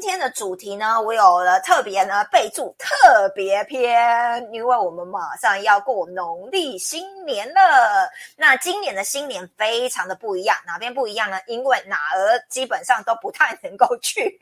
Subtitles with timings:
[0.00, 8.10] 今天的主题呢，我有了特别呢备注特别篇，因为我们马上要过农历新年了。
[8.34, 11.38] 那今年的新年非常的不一样，哪边不一样呢？
[11.46, 14.40] 因为哪儿基本上都不太能够去，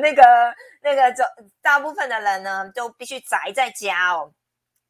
[0.00, 1.22] 那 个那个，就
[1.62, 4.32] 大部分的人呢都必须宅在家哦。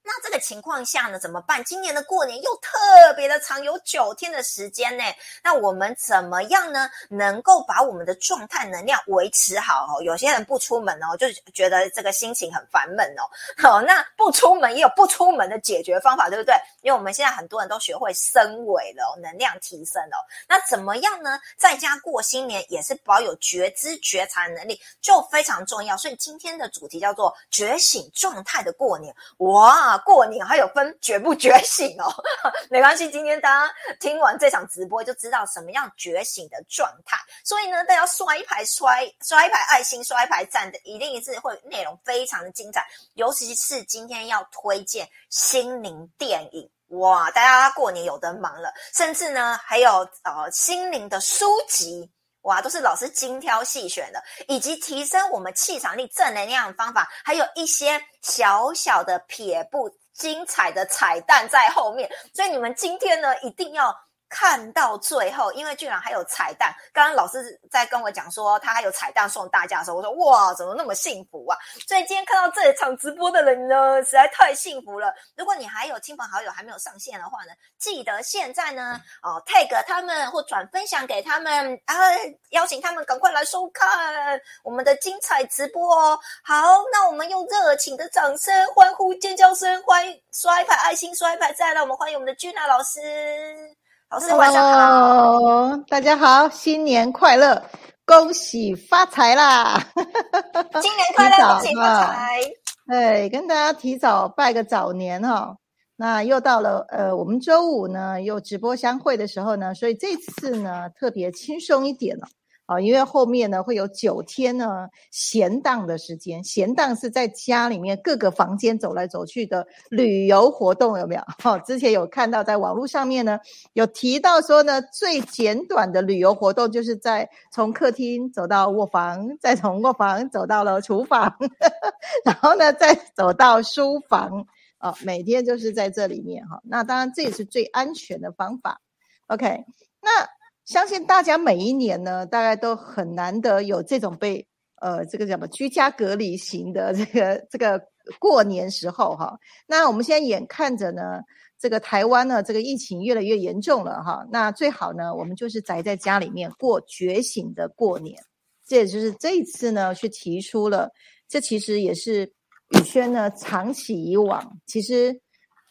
[0.04, 1.62] 那这个情况下呢，怎么办？
[1.64, 2.78] 今年的过年又特
[3.16, 5.04] 别的长，有九天的时间呢。
[5.44, 6.90] 那我们怎么样呢？
[7.08, 10.02] 能够把我们的状态能量维持好哦。
[10.02, 13.22] 有些人不出门哦，就觉得这个心情很烦闷哦。
[13.56, 16.54] 好，那不出门也有不出门的解决方法，对不对？
[16.82, 20.26] 因为我们现在很多人都学会升维了，能量提升了。
[20.48, 21.38] 那怎么样呢？
[21.56, 25.96] 在家过新年也是保有觉知觉察能力，就非常重要。
[25.96, 29.14] 所以今天的主题叫做觉醒状态的过年。
[29.38, 29.91] 哇！
[29.98, 32.12] 过年还有分觉不觉醒哦，
[32.70, 37.16] 没关系，今天大家听完这场直播就知道什么样觉醒的状态。
[37.44, 42.86] 所以呢，大家刷一排刷刷一排爱心，刷一排赞的，一定是会内容非常的精彩。
[43.14, 52.10] 尤其是今天要推荐心灵电影，哇，大家过年有的忙了，甚至呢还有呃心灵的书籍。
[52.42, 63.94] 哇，都是老师精挑细选的，以及提升我们气场力、正能量的方法，还有一些小小的撇步、精彩的彩蛋在后面，所以你们今天呢，一定要。
[64.32, 66.74] 看到最后，因为居然还有彩蛋。
[66.90, 71.58] 刚刚老师在跟我讲说，他还有彩蛋送大家的时候，我说哇，怎么那么幸福啊？
[71.86, 75.12] 所以今天看到这一场直播的人呢，实在太幸福了。
[75.36, 82.04] 如果你还有亲朋好友还没有上线的话呢，记得现在呢，哦，tag 他们或转分享给他们，然后
[82.52, 86.18] 邀请他们赶快来收看我们的精彩直播哦。
[86.42, 86.56] 好，
[86.90, 93.76] 那我们用热情的掌声、欢呼、尖叫声，欢迎刷一排爱心，刷一排赞，让我们欢迎我们的君娜老师。
[94.12, 97.62] 老师晚上好，大家好，新年快乐，
[98.04, 99.82] 恭喜发财啦！
[100.82, 102.40] 新年快乐，恭喜发财！
[102.88, 105.56] 哎，跟大家提早拜个早年哈。
[105.96, 112.28] 那又到了呃，我们周五呢又直播相会的时候呢，所以这次呢特别轻松一点了。
[112.72, 121.22] 啊，因为后面呢会有九天呢闲荡的时间，闲荡是在家里面各个房间走来走去的旅游活动，有没有？
[121.42, 123.38] 哈，之前有看到在网络上面呢
[123.74, 131.36] 有提到说呢，最简短的旅游活动就是在从客厅走到卧房，再从卧房走到了厨房，
[132.24, 134.46] 然后呢再走到书房，
[134.78, 136.60] 啊，每天就是在这里面哈。
[136.64, 138.80] 那当然这也是最安全的方法。
[139.26, 139.64] OK，
[140.00, 140.41] 那。
[140.64, 144.46] 相信大家每一年呢，大概都很难得有这种被
[144.80, 147.80] 呃这个叫什么居家隔离型的这个这个
[148.18, 149.36] 过年时候哈。
[149.66, 151.20] 那我们现在眼看着呢，
[151.58, 154.24] 这个台湾呢这个疫情越来越严重了哈。
[154.30, 158.16] 那最好呢，我们就是宅在家里面过觉醒的过年。
[158.64, 160.88] 这也就是这一次呢，去提出了，
[161.28, 162.32] 这其实也是
[162.70, 165.20] 宇轩呢长期以往，其实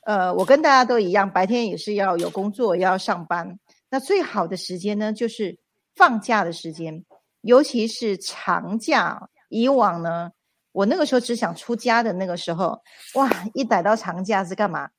[0.05, 3.57] 呃我跟大家都一样，白天也是要有工作要上班。
[3.91, 5.59] 那最好的时间呢，就是
[5.93, 7.05] 放假的时间，
[7.41, 9.29] 尤其是长假。
[9.49, 10.31] 以往呢，
[10.71, 12.81] 我那个时候只想出家的那个时候，
[13.15, 14.89] 哇，一逮到长假是干嘛？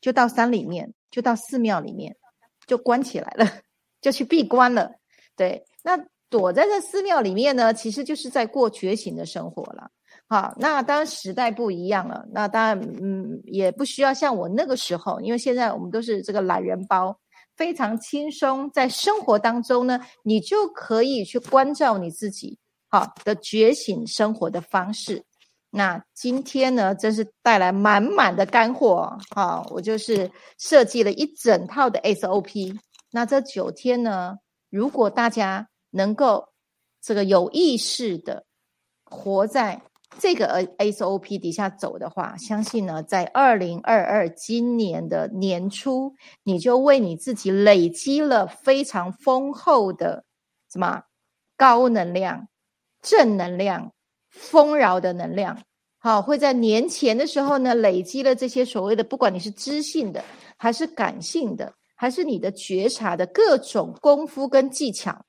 [0.00, 2.16] 就到山里面，就到寺庙里面，
[2.66, 3.46] 就关起来了，
[4.00, 4.92] 就去闭关了。
[5.36, 9.90] 对，那躲在这寺庙里面呢，其实就是在过觉醒的生活了。
[10.26, 17.20] 好，那当然时代不一样了，那当然，嗯，也不需要像我那个时候，因为现在我们都是这个懒人包。
[17.58, 22.56] 非常轻松，在生活当中呢，你就可以去关照你自己，
[22.88, 25.22] 好的觉醒生活的方式。
[25.70, 32.78] 那今天呢，真是带来满满的干货，好，我就是设计了一整套的 SOP。
[33.10, 34.36] 那这九天呢，
[34.70, 36.48] 如果大家能够
[37.02, 38.46] 这个有意识的
[39.04, 39.82] 活在。
[40.18, 40.46] 这个
[40.78, 50.24] A S O P 底下走的话，相信呢，在二零二二今年的年初，你就为你自己累积了非常丰厚的
[50.72, 51.02] 什么
[51.56, 52.48] 高能量、
[53.02, 53.92] 正能量、
[54.30, 55.58] 丰饶的能量。
[55.98, 60.24] 好，会在年前的时候呢，累积了这些所谓的，不管你是知性的，
[60.56, 65.24] 还是感性的，还是你的觉察的各种功夫跟技巧。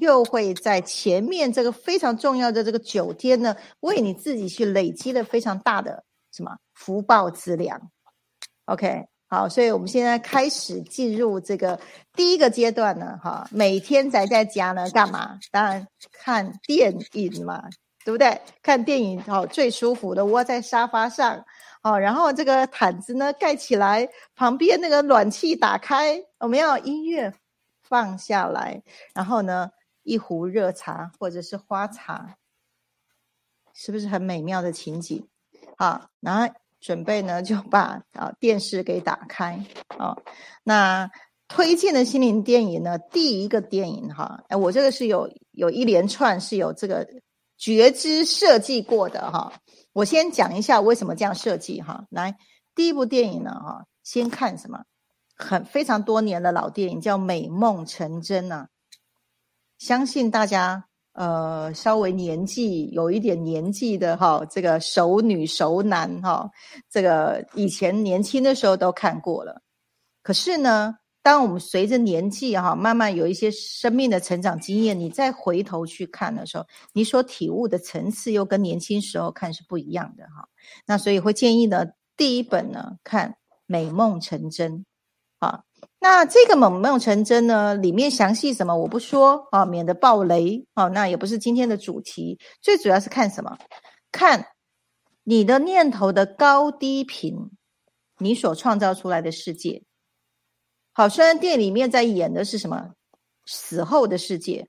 [0.00, 6.02] 又会在前面这个非常重要的这个九天呢，为你自己去累积了非常大的
[6.32, 7.78] 什么福报资粮。
[8.64, 11.78] OK，好，所以我们现在开始进入这个
[12.14, 15.38] 第一个阶段呢，哈，每天宅在家呢干嘛？
[15.52, 17.62] 当然看电影嘛，
[18.04, 18.40] 对不对？
[18.62, 21.44] 看电影哦，最舒服的窝在沙发上
[21.82, 27.32] 哦，然后这个毯子呢盖起来，旁边那个暖气打开，我们要音乐
[27.82, 28.82] 放下来，
[29.14, 29.70] 然后呢。
[30.10, 32.36] 一壶热茶或者是花茶，
[33.72, 35.28] 是不是很美妙的情景？
[35.76, 40.16] 好，然后准备呢就把啊电视给打开啊。
[40.64, 41.08] 那
[41.46, 47.08] 推荐的心灵电影呢，第一个电影哈，哎，我这个是有有一连串是有这个
[47.56, 49.52] 觉知设计过的哈。
[49.92, 52.04] 我先讲一下为什么这样设计哈。
[52.10, 52.36] 来，
[52.74, 54.82] 第一部电影呢哈，先看什么？
[55.36, 58.66] 很非常多年的老电影叫《美梦成真》呐。
[59.80, 60.84] 相信大家
[61.14, 66.50] 呃稍微年纪有一点年纪的哈，这个熟女熟男哈，
[66.90, 69.62] 这个以前年轻的时候都看过了。
[70.22, 80.46] 可是呢，当我们随着年纪哈，慢慢有一些生命的成长经验，你再回头去看的时候，你所体悟的层次又跟年轻时候看是不一样的哈。
[80.86, 81.86] 那所以会建议呢，
[82.18, 83.30] 第一本呢看
[83.64, 84.80] 《美梦成真》。
[86.02, 87.74] 那这个梦梦成真呢？
[87.74, 90.88] 里面详细什么我不说啊，免得爆雷啊。
[90.88, 93.58] 那也不是今天的主题，最主要是看什么？
[94.10, 94.46] 看
[95.24, 97.50] 你的念头的高低频，
[98.16, 99.82] 你所创造出来的世界。
[100.94, 102.92] 好，虽然电影里面在演的是什么
[103.44, 104.68] 死后的世界，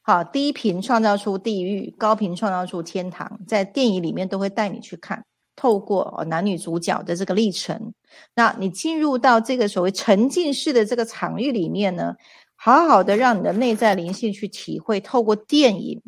[0.00, 5.26] 好，低频创造出地狱，高频创造出天堂，在电影里面都会带你去看。
[5.56, 7.94] 透过男女主角的这个历程，
[8.34, 12.16] 那你进入到这个所谓沉浸式的这个场域里面呢，
[12.56, 16.02] 好好的让你的内在灵性去体会，透过电影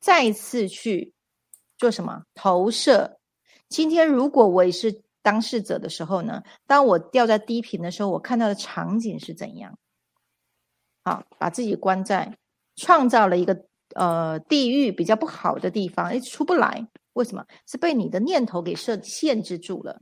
[0.00, 1.12] 再次去
[1.76, 3.18] 做什么投射。
[3.68, 9.78] 今天如果我也是当事者的时候呢，当我掉在低频的时候，我看到的场景是怎样？
[11.04, 12.36] 好，把自己关在
[12.76, 16.86] 创造了一个呃地狱比较不好的地方，哎，出不来。
[17.18, 20.00] 为什么是被你的念头给设限制住了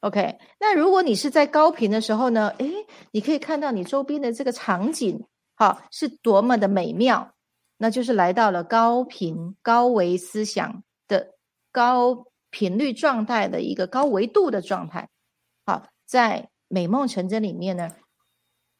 [0.00, 2.48] ？OK，那如果你是在高频的时候呢？
[2.58, 2.72] 诶，
[3.10, 7.34] 你可以看到你周边的这个场景，好是多么的美妙，
[7.76, 11.34] 那就是来到了高频、高维思想的
[11.72, 15.08] 高频率状态的一个高维度的状态。
[15.66, 17.90] 好，在美梦成真里面呢，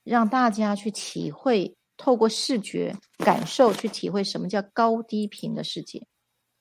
[0.05, 6.07] 让大家去体会，透过视觉感受去体会什么叫高低频的世界。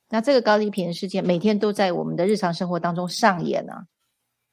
[0.09, 3.87] 那这个高低频的世界，每天都在我们的日常生活当中上演啊！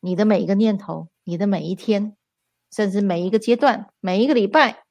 [0.00, 2.16] 你的每一个念头，你的每一天，
[2.74, 4.84] 甚至每一个阶段，每一个礼拜，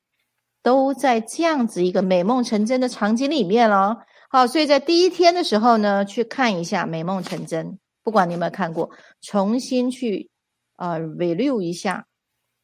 [0.62, 4.06] 都在这样子一个美梦成真的场景里面了。
[4.30, 8.92] 好，所以在第一天的时候呢，去看一下美梦成真，不管你有没有看过，
[9.22, 10.30] 重新去
[10.76, 12.06] 呃 review 一下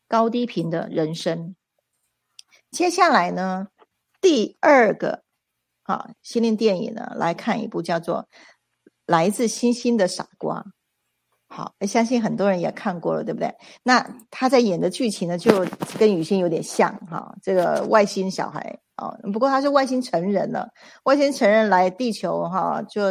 [0.07, 1.55] 高低频的人生。
[2.69, 3.69] 接下来呢，
[4.21, 5.24] 第二个。
[5.87, 8.17] 好，心灵电影呢，来看一部叫做
[9.05, 10.59] 《来自星星的傻瓜》。
[11.47, 13.53] 好，相信很多人也看过了，对不对？
[13.83, 15.63] 那他在演的剧情呢，就
[15.99, 17.35] 跟雨欣有点像哈。
[17.43, 20.67] 这个外星小孩啊，不过他是外星成人了。
[21.03, 23.01] 外星成人来地球哈，就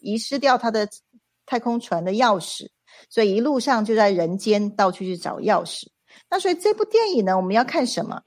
[0.00, 0.88] 遗失掉他的
[1.46, 2.68] 太空船的钥匙，
[3.10, 5.88] 所以一路上就在人间到处去找钥匙。
[6.30, 8.22] 那所以这部电影呢，我们要看什么？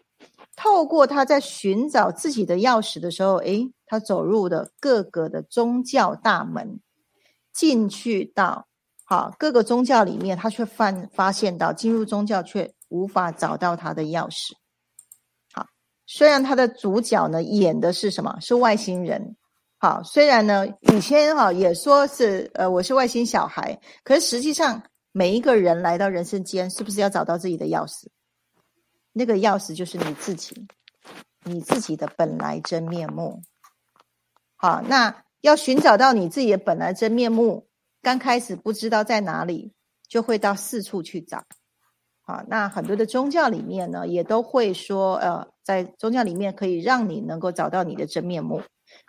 [0.61, 6.79] 透过他在寻找自己的钥匙的时候，诶，他走入的各个的宗教大门，
[7.51, 8.67] 进去到
[9.03, 14.51] 好各个宗教里面，他却发发现到进入宗教却无法找到他的钥匙。
[15.51, 15.65] 好，
[16.05, 18.37] 虽然他的主角呢演的是什么？
[18.39, 19.35] 是外星人。
[19.79, 28.05] 好，虽然呢以前哈也说是呃我是外星小孩，可是实际上每一个人来到人世间，是不是要找到自己的钥匙？
[29.13, 30.67] 那个钥匙就是你自己，
[31.43, 33.41] 你自己的本来真面目。
[34.55, 37.67] 好，那要寻找到你自己的本来真面目，
[38.01, 39.73] 刚开始不知道在哪里，
[40.07, 41.43] 就会到四处去找。
[42.21, 48.61] 好，那很多的宗教里面呢，也都会说，呃，在宗教里面可以让你能够找到你的真面目。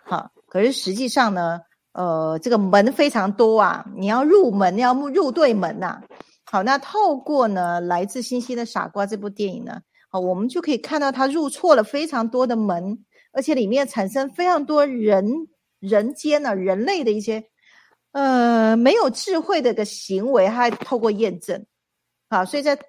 [0.03, 1.61] 好，可是实际上呢，
[1.93, 6.01] 呃，这个门非常多啊，你要入门，要入对门呐。
[6.45, 9.81] 好，那透过呢，来自星星的傻瓜这部电影呢。
[10.13, 15.47] 好，我们就可以看到他入错了非常多的门，而且里面产生非常多人
[15.79, 17.43] 人间呢人类的一些
[18.11, 21.65] 呃没有智慧的一个行为，还透过验证。
[22.29, 22.79] 好，所以在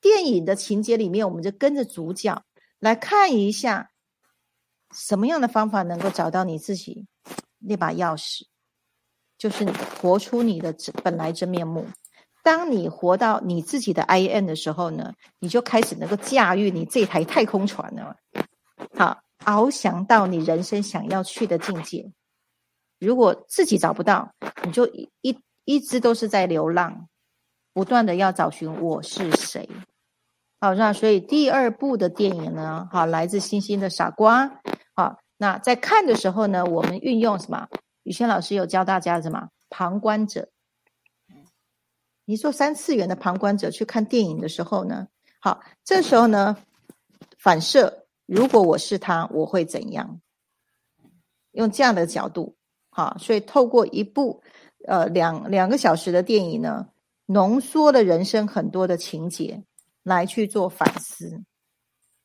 [0.00, 2.40] 电影的情节里面，我们就跟着主角
[2.78, 3.90] 来看一下
[4.94, 7.04] 什么样的方法能够找到你自己
[7.58, 8.44] 那把钥匙，
[9.36, 9.66] 就是
[10.00, 10.72] 活出你的
[11.02, 11.84] 本来真面目。
[12.50, 18.16] 当你活到你自己的 I N 的时候呢，你就开始能够驾驭你这台太空船了，
[18.98, 22.10] 好，翱翔到你人生想要去的境界。
[22.98, 24.32] 如果自己找不到，
[24.64, 27.06] 你就一一一直都是在流浪，
[27.72, 29.70] 不断的要找寻我是谁。
[30.60, 34.60] 好，那所以第二部的电影呢，好，来自星星的傻瓜，
[34.96, 37.68] 好，那在看的时候呢，我们运用什么？
[38.02, 39.50] 宇轩老师有教大家什么？
[39.68, 40.48] 旁观者。
[42.30, 45.08] 你做三次元的旁观者去看电影的时候呢，
[45.40, 46.56] 好，这时候呢，
[47.36, 50.20] 反射，如果我是他，我会怎样？
[51.50, 52.54] 用这样的角度，
[52.88, 54.44] 好，所以透过一部
[54.86, 56.86] 呃两两个小时的电影呢，
[57.26, 59.64] 浓缩了人生很多的情节
[60.04, 61.42] 来去做反思，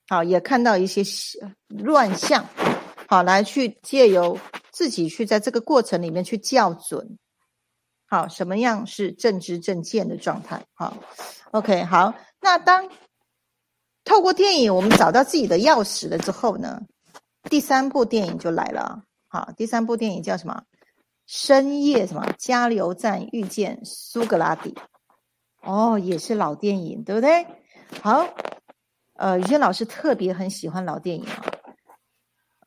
[0.07, 1.01] 好，也看到一些
[1.67, 2.47] 乱象，
[3.07, 4.37] 好，来去借由
[4.69, 7.17] 自己去在这个过程里面去校准。
[8.07, 10.65] 好，什么样是正知正见的状态？
[10.73, 10.95] 好
[11.51, 12.13] ，OK，好。
[12.39, 12.89] 那当
[14.03, 16.81] 透过电影，我们找到自己的钥匙了之后呢？
[17.49, 19.03] 第三部电影就来了。
[19.27, 20.63] 好，第三部电影叫什么？
[21.25, 22.31] 深夜什么？
[22.37, 24.75] 加油站遇见苏格拉底。
[25.63, 27.47] 哦，也是老电影，对不对？
[28.01, 28.27] 好，
[29.15, 31.45] 呃，于谦老师特别很喜欢老电影啊。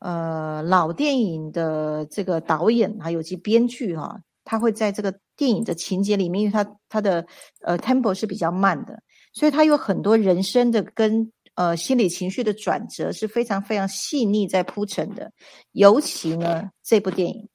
[0.01, 5.13] 呃，老电影的这个导演还有其编剧哈，他会在这个。
[5.39, 7.25] 电影的情节里面，因为他他的
[7.61, 9.01] 呃 tempo 是比较慢的，
[9.31, 15.31] 所以他有很多人生的跟呃心理情绪的转折是非常非常细腻在铺陈的。
[15.71, 17.47] 尤其呢，这部电影，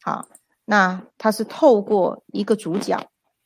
[0.00, 0.28] 好，
[0.64, 2.96] 那它是透过一个主角，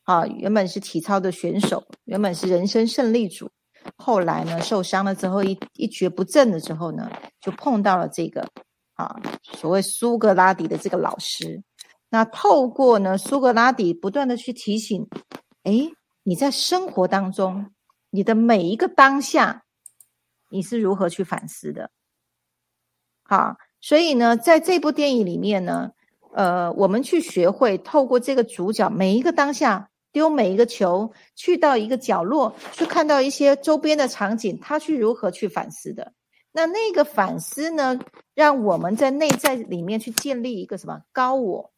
[0.02, 3.50] 啊，原本是体操的选手，原本是人生胜利组，
[3.96, 7.10] 后来呢受伤了之后一一蹶不振了之后呢，
[7.40, 8.46] 就碰到了这个
[8.96, 11.62] 啊所谓苏格拉底的这个老师。
[12.14, 15.09] 那透过呢，苏格拉底不断的去提醒，
[15.62, 15.90] 哎，
[16.25, 17.71] 你在生活当中，
[18.11, 19.64] 你的每一个当下，
[20.50, 21.90] 你是如何去反思的？
[23.23, 25.90] 好，所以呢，在这部电影里面呢，
[26.35, 36.12] 呃，我们去学会透过这个主角每一个当下丢每一个球，去到一个角落，去看到一些周边的场景，他去如何去反思的？
[36.52, 37.99] 那那个反思呢，
[38.35, 41.72] 让我们在内在里面去建立一个什么高我？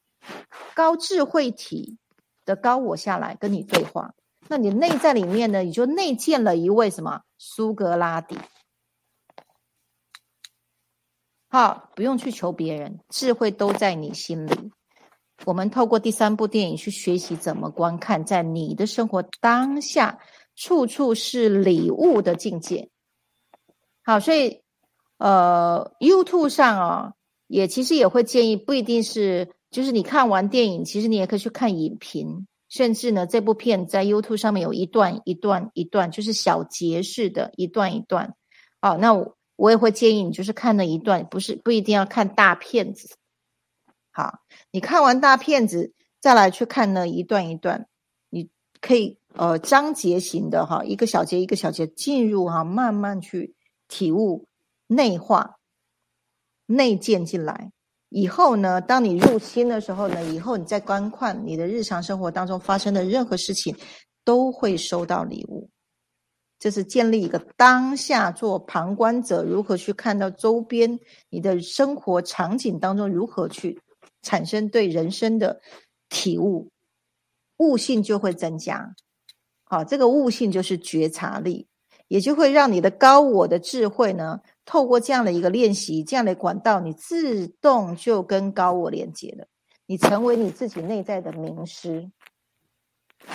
[0.74, 1.98] 高智慧体
[2.44, 4.14] 的高我下来跟你对话，
[4.48, 8.36] 那你内在里面呢，你就内建了一位什么苏格拉底？
[11.48, 14.72] 好，不用去求别人，智慧都在你心里。
[15.44, 20.18] 我们透过第三部电影去学习怎么观看，在你的生活当下，
[20.56, 22.90] 处处是礼物的境界。
[24.02, 24.62] 好，所以
[25.18, 27.12] 呃，YouTube 上啊，
[27.46, 29.54] 也其实也会建议，不一定是。
[29.74, 38.36] 就是你看完电影，其实你也可以去看影评，甚至呢，这部片在 YouTube 上面有一段一段一段，就是小节式的一段一段。
[38.80, 43.16] 哦，那我我也会建议你，就是看那一段，不是不一定要看大片子。
[44.12, 44.38] 好，
[44.70, 47.88] 你看完大片子再来去看那一段一段，
[48.30, 48.48] 你
[48.80, 53.56] 可以呃章节型的哈，一个小节一个小节进入哈，慢慢去
[53.88, 54.46] 体悟、
[54.86, 55.56] 内化、
[56.66, 57.72] 内建进来。
[58.16, 63.76] 以后呢，当你入侵的时候呢，以后你在观看你的日常生活当中发生的任何事情，
[64.24, 65.68] 都会收到礼物。
[66.60, 70.96] 这是建立一个当下做旁观者，如何去看到周边
[71.28, 73.80] 你的生活场景当中如何去
[74.22, 75.60] 产生对人生的
[76.08, 76.70] 体悟，
[77.56, 78.94] 悟性就会增加。
[79.64, 81.66] 好，这个悟性就是觉察力，
[82.06, 84.38] 也就会让你的高我的智慧呢。
[84.64, 89.46] 透过这样的一个练习，这样的管道，你自动就跟高我连接了，
[89.84, 92.10] 你成为你自己内在的名师。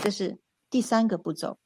[0.01, 1.57] 这是第三个步骤。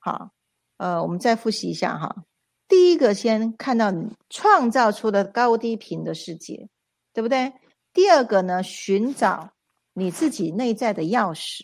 [0.00, 0.30] 好，
[0.76, 2.24] 呃，我们再复习一下哈。
[2.66, 6.68] 第一个，先看到你创造出的高低频的世界，
[7.12, 7.52] 对不对？
[7.92, 9.52] 第二个呢，寻找
[9.92, 11.62] 你自己内在的钥匙，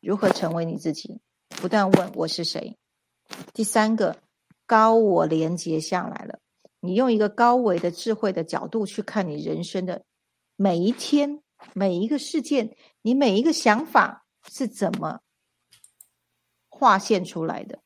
[0.00, 1.20] 如何成为你自己？
[1.48, 2.76] 不断问我是谁。
[3.54, 4.25] 第三个。
[4.66, 6.40] 高我连接下来了，
[6.80, 10.04] 你用一个高维的智慧的角度去看你人生的
[10.56, 11.40] 每一天、
[11.72, 15.20] 每一个事件，你每一个想法是怎么
[16.68, 17.78] 划线出来的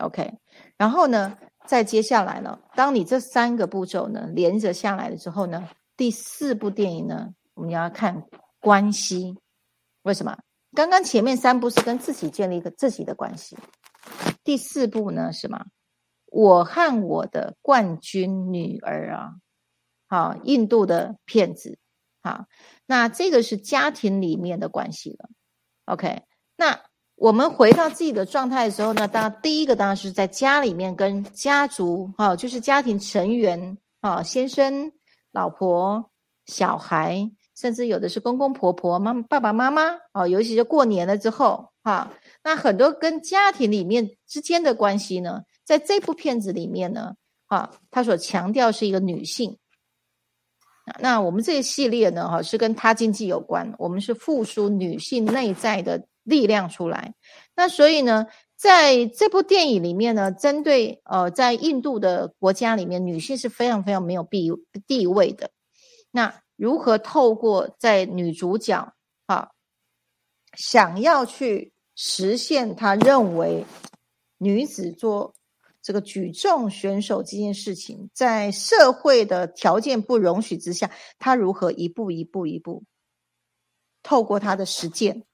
[0.00, 0.32] ？OK，
[0.76, 8.26] 然后呢，再接下来呢，当你这三个步骤呢连着下来了之后呢，第四部电影呢，我们要看
[8.60, 9.36] 关系。
[10.02, 10.38] 为什么？
[10.74, 13.58] 刚刚前面三步是跟自己建立一个自己的关系，
[14.42, 15.64] 第四步呢，什么？
[16.30, 19.34] 我和我的冠军女儿啊，
[20.08, 21.76] 好，印度的骗子，
[22.22, 22.46] 好，
[22.86, 25.28] 那这个是家庭里面的关系了。
[25.86, 26.22] OK，
[26.56, 26.80] 那
[27.16, 34.92] 我们回到自己的状态的时候呢，当然第一个当然是在家里面跟家族，哈，就是家庭成员，啊，先生、
[35.32, 36.12] 老婆、
[36.46, 42.12] 小孩，甚至有的是公公婆婆、妈爸爸妈妈，哦，尤其是过年了之后，哈，
[42.44, 45.42] 那很多跟家庭里面之间的关系呢。
[45.64, 47.14] 在这部片子里面呢，
[47.46, 49.56] 哈，他所强调是一个女性。
[50.98, 57.14] 那我们这个系列呢，哈，是跟他经济有关，我们是复苏女性内在的力量出来。
[57.54, 58.26] 那所以呢，
[58.56, 64.50] 在这部电影里面呢，针对呃，在印度的国家里面，女性是非常非常没有地
[64.88, 65.50] 地位的。
[66.10, 68.92] 那如何透过在女主角
[69.26, 69.50] 啊，
[70.54, 73.64] 想要去实现她认为
[74.38, 75.34] 女子做。
[75.90, 82.84] 这个举重选手这件事情，在社会的条件不容许之下，他如何一步一步一步，
[84.00, 85.24] 透过他的实践，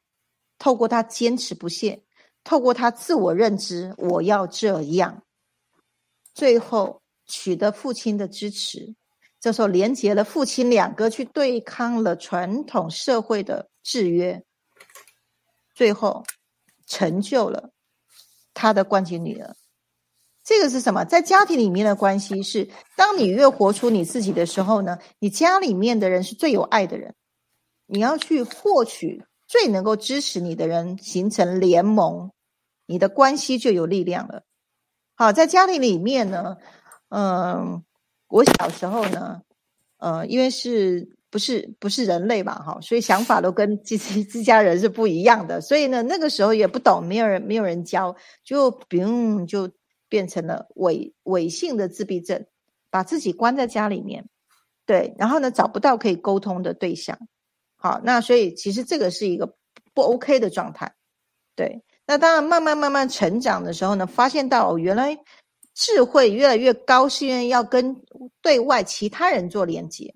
[0.59, 2.03] 透过他坚持不懈，
[2.43, 5.25] 透过他自我认知，我要这样，
[6.33, 8.95] 最后取得父亲的支持，
[9.39, 14.43] 这时候连接了父亲两个去对抗了传统社会的制约，
[15.75, 16.25] 最后
[16.87, 17.73] 成就了
[18.55, 19.55] 他的冠军女儿。
[20.47, 21.05] 这个是什么？
[21.05, 27.13] 在家庭里面的关系是，当你越活出你自己的时候呢，你家里面的人是最有爱的人，
[27.87, 32.31] 你要去获取最能够支持你的人，形成联盟，
[32.87, 34.45] 你的关系就有力量了。
[35.17, 36.57] 好，在家庭里面呢，
[37.09, 37.83] 嗯，
[38.29, 39.43] 我小时候呢，
[39.99, 49.69] 呃，因为是不是不是人类嘛，哈，所以想法都跟自己自家人是不一样的，所以呢，那个时候也不懂，没有人没有人教，就不用就。
[50.09, 52.47] 变成了伪伪性的自闭症，
[52.91, 54.29] 把自己关在家里面，
[54.85, 57.19] 对，然后呢找不到可以沟通的对象，
[57.77, 59.57] 好，那所以其实这个是一个
[59.95, 60.95] 不 OK 的状态，
[61.55, 65.19] 对，那当然慢慢慢慢成长的时候呢，发现到原来
[65.75, 68.03] 智慧越来越高，是因为要跟
[68.41, 70.15] 对外其他人做连接，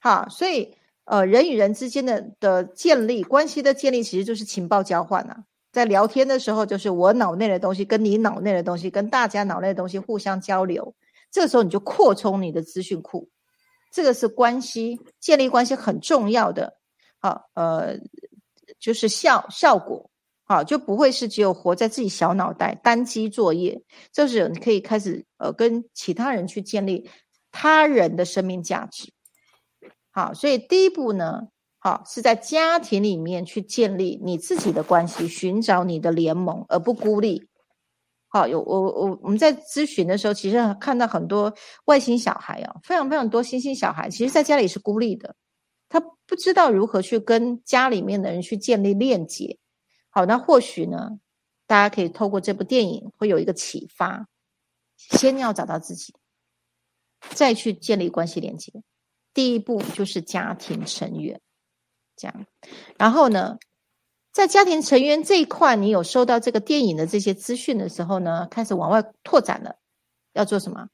[0.00, 5.44] 好，所以呃人与人之间的的建立关系的建立，其实就是情报交换呐。
[5.74, 10.94] 在聊天的时候，就是我脑内的东西跟你脑内的东西跟大家脑内的东西互相交流，
[11.32, 13.28] 这个时候你就扩充你的资讯库，
[13.90, 16.78] 这个是关系建立关系很重要的，
[17.18, 17.98] 好，呃，
[18.78, 20.08] 就是效效果，
[20.44, 27.10] 好，就不会是只有活在自己小脑袋单机作业，就是你可以开始呃跟其他人去建立
[27.50, 29.12] 他人的生命价值，
[30.12, 31.48] 好，所以第一步呢。
[31.86, 37.46] 好，是在家庭里面去建立你自己的关系，寻找你的联盟，而不孤立。
[38.28, 45.36] 好，有我我我们在咨询的时候，其实看到很多外星小孩啊，非常非常多星星小孩，其实在家里是孤立的，
[45.90, 49.58] 他不知道如何去跟家里面的人去建立链接。
[50.08, 51.20] 好，那或许呢，
[51.66, 54.26] 大家可以透过这部电影会有一个启发，
[54.96, 56.14] 先要找到自己，
[57.28, 58.72] 再去建立关系连接。
[59.34, 61.38] 第一步就是家庭成员。
[62.16, 62.46] 这样，
[62.96, 63.58] 然后呢，
[64.32, 69.76] 在家庭成员这一块，你有收到这个电影的这些资讯的时候呢，开始往外拓展了，
[70.32, 70.88] 要做什么？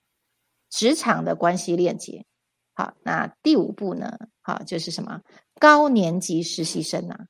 [0.71, 2.25] 职场的关系链接。
[2.75, 4.17] 好，那第五步呢？
[4.41, 5.21] 好，就是什么？
[5.59, 7.27] 高年级实习生啊，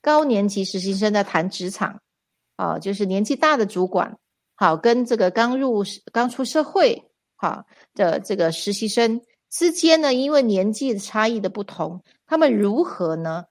[0.00, 2.00] 高年级实习生在谈职场，
[2.56, 4.18] 啊，就是年纪大的主管，
[4.56, 7.64] 好，跟这个刚入刚出社会好
[7.94, 9.20] 的这个实习生。
[9.50, 13.46] 之间呢，因为年纪差异的不同，他们如何呢？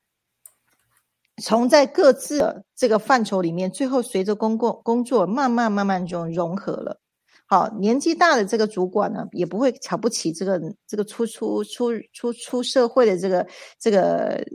[1.42, 7.02] 从在各自的这个范畴里面，最后随着公共工作慢慢慢慢就融合了。
[7.46, 14.46] 好，年纪大的这个主管呢，也不会瞧不起这个这个初出出出出社会的这个这个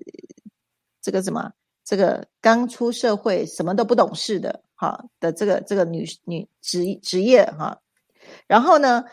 [1.02, 1.52] 这个什么
[1.84, 7.80] 这个刚出社会什么都不懂事的哈的这个这个女女职职业哈，
[8.46, 9.04] 然后呢？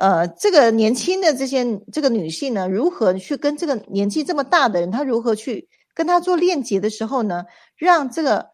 [0.00, 7.44] 呃，这个年轻的这些这个女性呢，如何去跟这个年纪这么大的人，她如何去跟他做链接的时候呢？
[7.76, 8.50] 让这个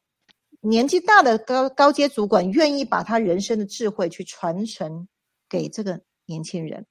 [0.60, 5.06] 年纪大的高高阶主管愿意把他人生的智慧去传承
[5.48, 6.84] 给这个年轻人，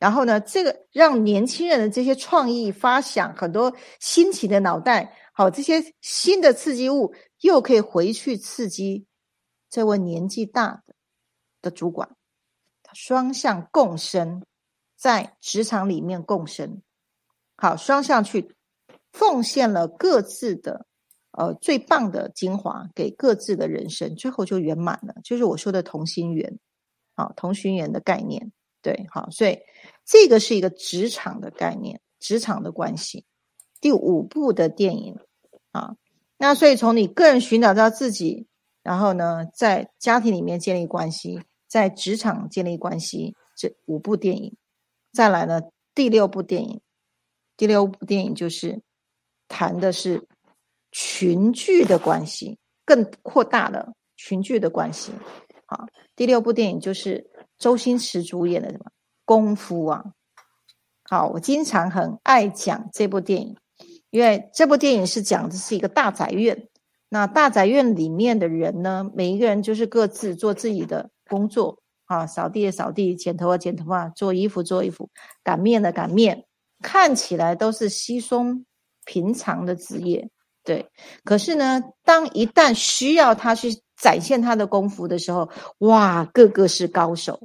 [0.00, 9.06] 然后呢，这个让年轻人的这些创意发想，很多新奇的脑袋，好，这些新的刺激物又可以回去刺激
[9.70, 10.94] 这位年纪大的
[11.62, 12.17] 的主管。
[12.92, 14.42] 双向共生，
[14.96, 16.82] 在职场里面共生，
[17.56, 18.54] 好，双向去
[19.12, 20.86] 奉献了各自的
[21.32, 26.58] 呃最棒的精华给各自的人生，最后就圆满了，就是我说的同心圆，
[27.14, 29.58] 好，同心圆的概念，对，好，所以
[30.04, 33.24] 这个是一个职场的概念，职场的关系。
[33.80, 35.16] 第五部的电影
[35.70, 35.96] 啊，
[36.36, 38.48] 那所以从你个人寻找到自己，
[38.82, 41.40] 然后呢，在家庭里面建立关系。
[41.68, 44.56] 在职场建立关系，这五部电影，
[45.12, 45.60] 再来呢？
[45.94, 46.80] 第六部电影，
[47.56, 48.80] 第六部电影就是
[49.46, 50.26] 谈的是
[50.90, 55.12] 群聚的关系，更扩大了群聚的关系。
[55.66, 58.84] 好，第六部电影就是周星驰主演的什么
[59.24, 60.04] 《功夫》啊？
[61.02, 63.56] 好，我经常很爱讲这部电影，
[64.10, 66.68] 因为这部电影是讲的是一个大宅院。
[67.08, 75.08] 那大宅院里面的人呢，每一个人就是各自做自己的工作啊，扫地的扫地，剪头发剪头发，做衣服做衣服，
[75.44, 76.46] 擀面的擀面，
[76.82, 78.64] 看起来都是稀松
[79.04, 80.28] 平常的职业。
[80.64, 80.90] 对，
[81.24, 87.40] 可是呢，当一旦需要他去展现他的功夫的时候，哇，个个是高手。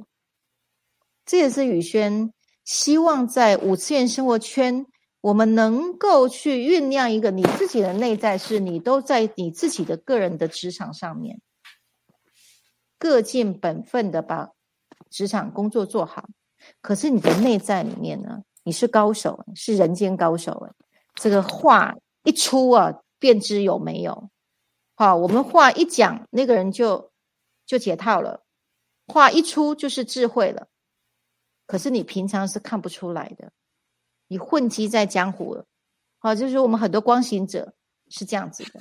[1.24, 2.32] 这也是宇轩
[2.64, 4.86] 希望在五次元生活圈。
[5.22, 11.40] 我们能够去酝酿一个你自己的内在，是你都在你自己的个人的职场上面，
[13.04, 14.50] 各尽本分的把
[15.10, 16.26] 职场工作做好。
[16.80, 20.72] 可是你的内在里面呢，你是高手，是人间高手哎。
[21.16, 24.30] 这个话一出啊，便知有没有。
[24.94, 27.12] 好，我们话一讲，那个人就
[27.66, 28.42] 就解套了。
[29.06, 30.68] 话一出就是智慧了。
[31.66, 33.52] 可是你平常是看不出来的。
[34.28, 35.66] 你混迹在江湖了，
[36.20, 37.74] 好，就是我们很多光行者
[38.08, 38.80] 是这样子的，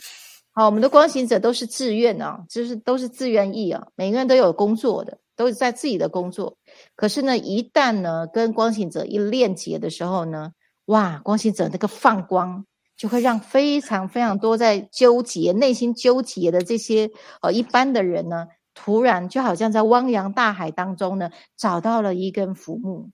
[0.54, 6.58] 好，我们的光行者都是自愿啊，就是都是自愿意啊，每个人都有工作的，都是在自己的工作。
[6.96, 10.52] 可是呢，一旦呢跟光行者一链接的时候呢，
[10.86, 17.10] 哇，光行者那个放光，就会让非常非常多在纠结、内心纠结的这些
[17.42, 23.10] 呃一般的人呢，突然就好像在汪洋大海当中呢，找到了一根浮木，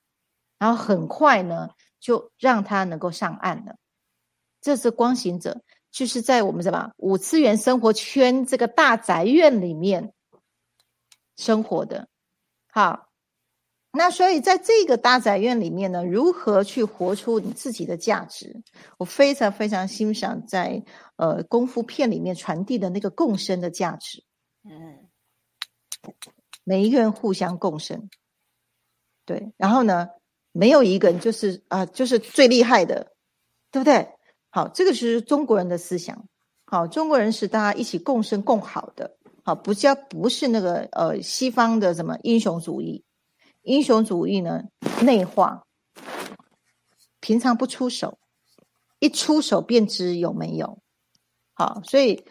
[0.57, 1.69] 然后很快呢。
[2.01, 3.75] 就让他能够上岸了。
[4.61, 5.59] 这是光行者，
[5.91, 10.13] 就是在我们什么五次元生活圈这个大宅院里面
[11.35, 12.07] 生活的。
[12.71, 13.09] 好，
[13.91, 18.61] 那所以在这个大宅院里面呢，如何去活出你自己的价值？
[18.97, 20.83] 我非常非常欣赏在
[21.15, 24.23] 呃功夫片里面传递的那个共生的价值。
[24.63, 25.09] 嗯，
[26.63, 28.09] 每一个人互相共生。
[29.25, 30.09] 对，然后呢？
[30.51, 33.13] 没有一个人就是啊，就是最厉害的，
[33.69, 34.09] 对不对？
[34.49, 36.25] 好，这个是中国人的思想。
[36.65, 39.15] 好，中国人是大家一起共生共好的。
[39.43, 43.03] 好，不叫不是那个呃西方的什么英雄主义。
[43.61, 44.63] 英雄主义呢，
[45.01, 45.63] 内化，
[47.19, 48.17] 平常不出手，
[48.99, 50.79] 一出手便知有没有。
[51.53, 52.23] 好，所以。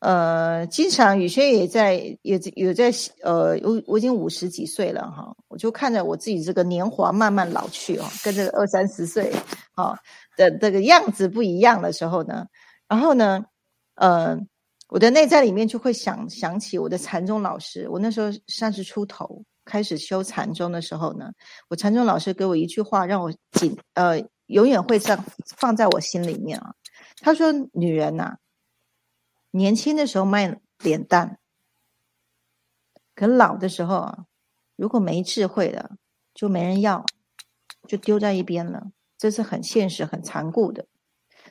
[0.00, 9.32] 呃，经常宇轩也在，也有在，呃，我我已经五十几岁了哈，我就看着我自己这个年华慢慢老去哦，跟这个二三十岁
[9.72, 9.98] 啊
[10.36, 12.46] 的这个样子不一样的时候呢，
[12.88, 13.44] 然后呢，
[13.94, 14.38] 呃，
[14.88, 21.32] 我的内在里面就会想想起我的禅宗老师，我那时候三十出头开始修禅宗的时候呢，
[21.68, 25.24] 我禅宗老师给我一句话，让我紧呃永远会这样
[25.56, 26.74] 放在我心里面啊，
[27.20, 28.36] 他说：“女人呐。”
[29.52, 31.38] 年轻的时候卖脸蛋，
[33.14, 34.26] 可老的时候啊，
[34.74, 35.92] 如果没智慧了，
[36.34, 37.06] 就没人要，
[37.86, 38.90] 就丢在一边了。
[39.24, 40.84] 这是很现实、很残酷的。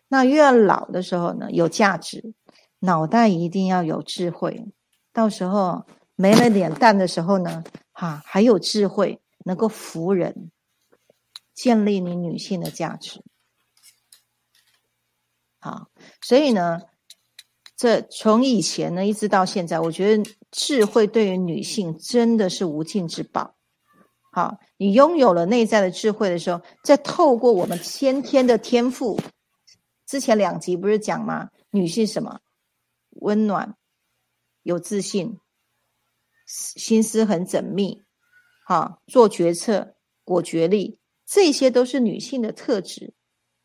[0.07, 2.35] 那越老的时候呢，有价值，
[2.77, 4.63] 脑袋一定要有智慧。
[5.11, 10.51] 到时候没了脸蛋的时候呢，哈，还有智慧，能够服人，
[11.55, 13.23] 建立你女性的价值。
[15.57, 15.87] 好，
[16.21, 16.79] 所以呢。
[17.75, 23.55] 这从以前呢一直到现在，我觉得智慧对于女性真的是无尽之宝。
[24.35, 29.19] 好，你拥有了内在的智慧的时候，再透过我们先天的天赋，
[30.07, 31.49] 之前两集不是讲吗？
[31.69, 32.39] 女性什么
[33.11, 33.75] 温暖、
[34.63, 35.37] 有自信、
[36.47, 38.01] 心思很缜密，
[38.65, 39.93] 好做决策
[40.23, 43.13] 果决力，这些都是女性的特质。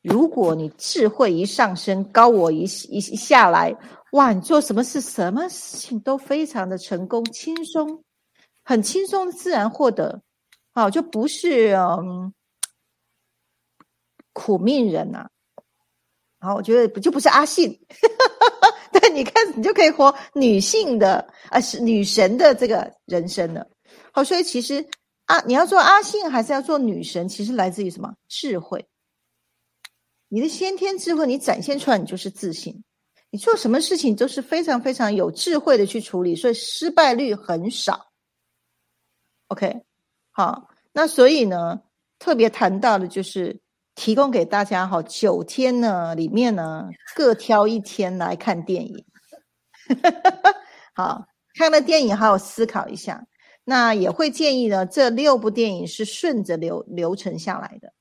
[0.02, 3.74] 如果你智慧一上升，高我一一下来。
[4.12, 8.04] 哇，你做什么事，什么事情都非常的成功，轻松，
[8.64, 10.22] 很轻松，自然获得，
[10.78, 12.32] 好，就不是嗯
[14.32, 15.28] 苦命人呐。
[16.38, 17.76] 好，我觉得不就不是阿信，
[18.92, 23.68] 对，你看你就可以活女性的啊，是女神的这个人生了。
[24.12, 24.88] 好，所以其实
[25.24, 28.86] 啊，你要做阿信，还是要做女神，其实来自于什么智慧？
[30.28, 32.84] 你的先天智慧，你展现出来，你就是自信。
[33.30, 38.12] 你做什么事情都是非常非常有智慧的去处理，所以失败率很少。
[39.48, 39.82] OK，
[40.38, 41.82] 好，那所以呢，
[42.20, 43.60] 特别谈到的就是
[43.96, 49.04] 提供给大家哈，九天呢里面呢各挑一天来看电影。
[50.94, 53.26] 好，看了电影还有思考一下，
[53.64, 57.92] 那也会建议呢，这六部电影是顺着流流程下来的。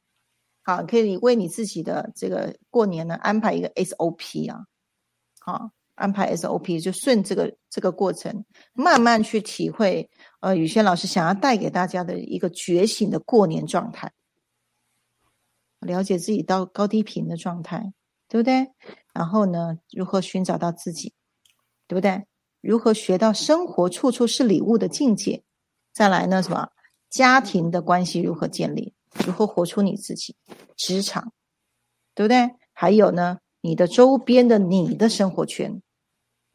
[0.62, 4.65] 好，可以为你自己的这个过年呢安排一个 SOP 啊。
[5.39, 10.10] 好，安排 SOP，就顺这个这个过程，慢慢去体会。
[10.39, 14.12] 呃，宇轩老师想要带给大家的一个觉醒的过年状态，
[15.79, 17.93] 了解自己到高低频的状态，
[18.29, 18.67] 对不对？
[19.13, 21.13] 然后呢，如何寻找到自己，
[21.88, 22.25] 对不对？
[22.62, 25.43] 如何学到生活处处是礼物的境界？
[25.93, 26.69] 再来呢，什么
[27.10, 28.93] 家庭的关系如何建立？
[29.25, 30.36] 如何活出你自己？
[30.75, 31.33] 职场，
[32.13, 32.51] 对不对？
[32.71, 35.81] 还有呢，你的周边的你的生活圈，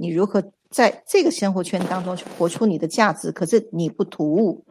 [0.03, 3.31] 你如何在这个生活圈当中去活出你的价值？
[3.31, 4.65] 可是你不突兀，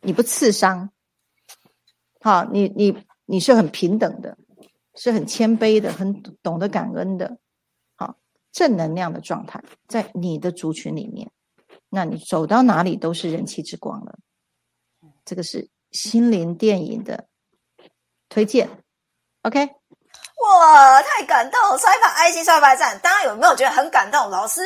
[0.00, 0.90] 你不刺伤，
[2.20, 2.96] 好，你你
[3.26, 4.38] 你是很平等的，
[4.94, 7.38] 是很谦卑的，很懂得感恩的，
[7.96, 8.16] 好，
[8.50, 11.30] 正能量的状态在你的族群里面，
[11.90, 14.18] 那你走到哪里都是人气之光了。
[15.24, 15.68] 这个是。
[15.92, 17.26] 心灵电影的
[18.28, 18.70] 推荐
[19.42, 19.70] ，OK，
[20.40, 21.78] 哇，太感动！
[21.78, 24.30] 刷一把爱心，刷一把赞，大家有没有觉得很感动？
[24.30, 24.62] 老师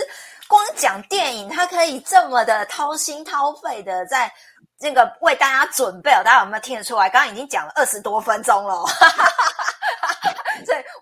[0.46, 4.32] 光讲电影，他可以这么的掏心掏肺的在
[4.78, 7.08] 那个为大家准备哦，大家有没有听得出来？
[7.08, 8.84] 刚刚已经讲了二十多分钟了。
[8.84, 9.53] 对，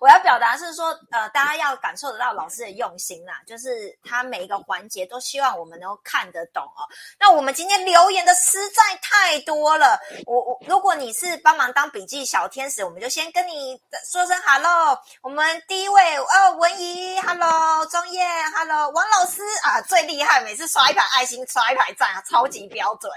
[0.03, 6.83] 我要表达是说，呃，大家要感受得到老师的用心啦，就是他每一个环节都希望我们能够看得懂哦。
[7.17, 14.99] 那我们今天留言的实在太多了，我我如果你是帮忙当笔记小天使，我们就先跟你说声 hello。
[15.21, 23.09] 我们第一位，呃，文怡，hello，钟燕，hello，王老师啊，最厉害，每次刷一排爱心，刷一排赞，超级标准。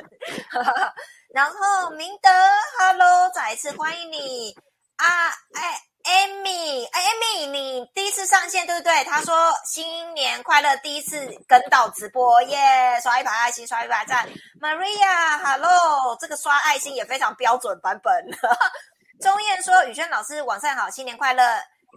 [1.35, 2.31] 然后明德
[2.79, 4.55] ，hello，再一次欢迎你
[4.99, 5.83] 啊，哎。
[6.07, 9.03] Amy，哎，Amy，你第一次上线对不对？
[9.05, 12.57] 他说新年快乐，第一次跟到直播耶，
[13.03, 14.29] 刷一排爱心，刷一排赞。
[14.61, 18.14] Maria，Hello，这个刷爱心也非常标准版本。
[19.21, 21.42] 钟燕说：“宇轩老师晚上好，新年快乐。”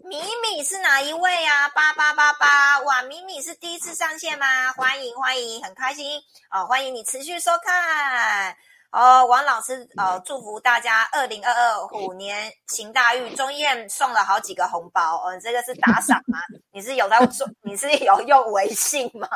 [0.10, 1.69] 米米是哪一位啊？
[1.69, 4.72] 八八八八，哇，米米是第一次上线吗？
[4.74, 6.19] 欢迎欢迎，很开心
[6.52, 8.56] 哦，欢迎你持续收看。
[8.91, 13.36] 哦，王老师，呃，祝福大家二零二二虎年行大运。
[13.36, 16.39] 钟燕送了好几个红包，呃，这个是打赏吗？
[16.73, 17.47] 你是有在做？
[17.62, 19.28] 你是有用微信吗？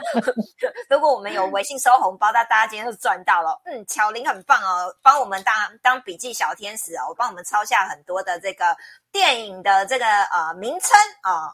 [0.90, 3.58] 如果我们有微信收红包，那大家今天就赚到了。
[3.64, 8.76] 嗯，巧玲很棒哦，帮我们当当笔记小天使哦，帮我们抄下很多的这个
[9.10, 10.90] 电影的这个呃名称
[11.22, 11.48] 啊。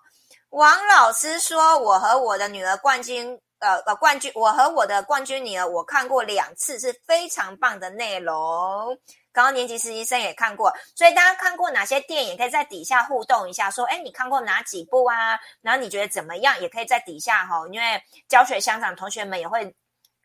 [0.50, 3.40] 王老师说，我和我的女儿冠军。
[3.62, 8.98] 呃呃，冠军，我和我的冠军女儿，我看过两次，是非常棒的内容。
[9.32, 15.38] 高年级实习生也看过，所以大家看过哪些电影，可以在底下互动一下，说，哎，你看过哪几部啊？
[15.62, 16.60] 然后你觉得怎么样？
[16.60, 19.72] 也可以在底下哈，因为教学相长，同学们也会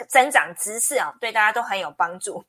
[0.09, 2.43] 增长知识啊，对大家都很有帮助。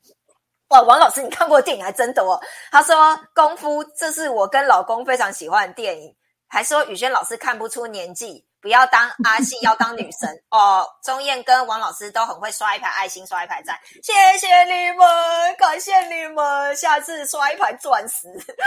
[0.71, 2.43] 哇，王老师，你看过电影还真多。
[2.73, 2.97] 他说
[3.35, 6.17] 《功夫》，这是我跟老公非常喜欢的电影。
[6.49, 8.48] 还说宇轩老师看不出年纪。
[8.61, 10.85] 不要当阿信，要当女神哦！
[11.05, 15.07] 钟燕跟王老师都很会刷一排爱心，刷一排赞，谢谢你们，
[15.57, 18.27] 感谢你们，下次刷一排钻石。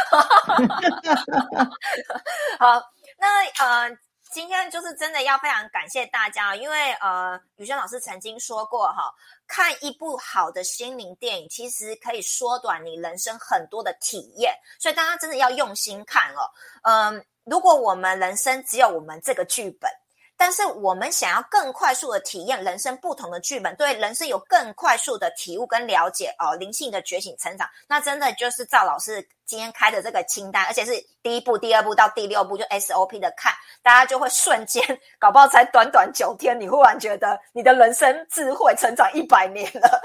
[2.58, 2.82] 好，
[3.20, 3.92] 那呃，
[4.32, 9.14] 今天就是真的要非常感谢大家，因为呃，宇轩老师曾经说过哈，
[9.46, 16.50] 看一部好的心灵电影，其实可以缩短你人生很多的体验，所以大家真的要用心看哦，
[16.84, 17.26] 嗯。
[17.44, 19.90] 如果我们人生只有我们这个剧本，
[20.38, 34.84] 但是我们想要更快速的体验人生不同的剧本，对人生有更快速的体悟跟了解哦，灵性的觉醒成长，那真的就是赵老师今天开的这个清单，而且是第一步、第二步到第六步就 SOP 的看，大家就会瞬间
[35.20, 40.02] 搞不好才短短九天，你忽然觉得你的人生智慧成长一百年了，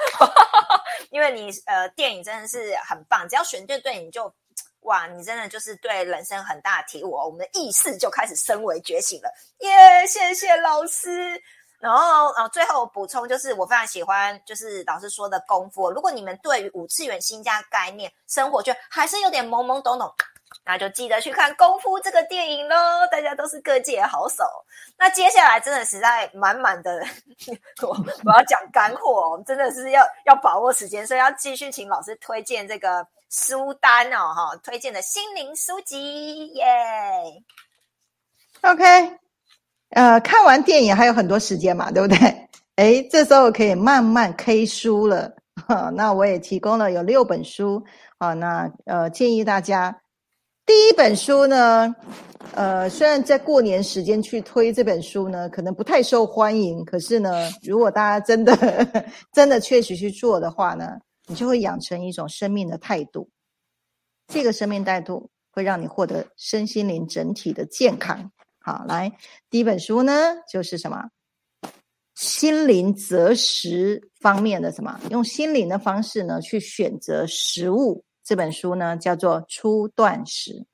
[1.11, 4.31] 因为你呃电影真的是很棒，只要选对对，你就。
[4.87, 7.11] 哇，你真的就是对人生很大的体悟！
[7.11, 10.07] 我们的意识就开始升维觉醒了，耶！
[10.07, 11.41] 谢谢老师。
[11.79, 15.91] 然后，呃，最后补充就是，我非常喜欢就是老师说的功夫。
[15.91, 20.11] 如果你们对于五次元新家概念、生活就还是有点懵懵懂懂，
[20.65, 22.77] 那就记得去看《功夫》这个电影喽。
[23.11, 24.45] 大家都是各界好手。
[24.97, 27.05] 那接下来真的实在满满的，
[27.83, 27.89] 我
[28.25, 33.07] 我要讲干货哦，真的是要要把握时间，所以要继续请老师推荐这个。
[33.31, 36.65] 书单哦，哈，推荐的心灵书籍耶。
[38.63, 38.85] OK，
[39.91, 42.49] 呃，看完电影还有很多时间嘛，对不对？
[42.77, 45.33] 哎，这时候可以慢慢 K 书了。
[45.95, 47.83] 那我也提供了有六本书
[48.19, 48.35] 啊。
[48.35, 49.99] 那呃，建议大家
[50.67, 51.95] 第一本书呢，
[52.55, 58.55] 呃，虽然在过年时间去推这本书呢，可能不太受欢迎，可是呢，如果大家真的
[59.33, 60.99] 真的确实去做的话呢。
[61.27, 63.29] 你就会养成一种生命的态度，
[64.29, 68.31] 这个生命态度会让你获得身心灵整体的健康。
[68.61, 69.13] 好，来
[69.51, 70.13] 第一本书呢，
[70.51, 71.11] 就是什么
[72.15, 78.05] 心灵择食方面的什么，用心灵的方式呢去选择食物。
[78.25, 80.53] 这本书呢叫做《初断食》。《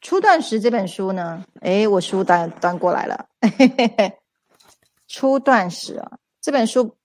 [0.00, 4.18] 初断食》这本书呢，哎，我书端端过来了，《嘿嘿嘿
[5.08, 6.96] 初断食》啊，这本书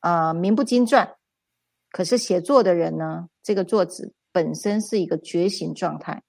[0.00, 1.15] 啊名不经传，
[1.96, 6.22] 可是写作的人呢，这个作者本身是一个觉醒状态。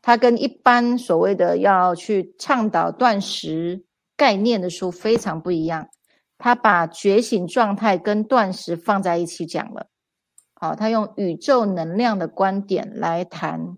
[0.00, 3.84] 他跟一般所谓的要去倡导断食
[4.16, 5.88] 概念的书非常不一样，
[6.38, 9.88] 他把觉醒状态跟断食放在一起讲了。
[10.54, 13.76] 好，他用宇宙能量的观点来谈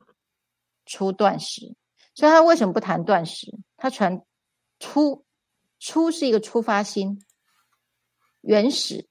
[0.85, 1.75] 出断食，
[2.15, 3.59] 所以他为什么不谈断食？
[3.79, 4.21] 他传
[4.79, 5.25] 出
[5.79, 7.25] 出是一个出发心，
[8.43, 9.09] 原始。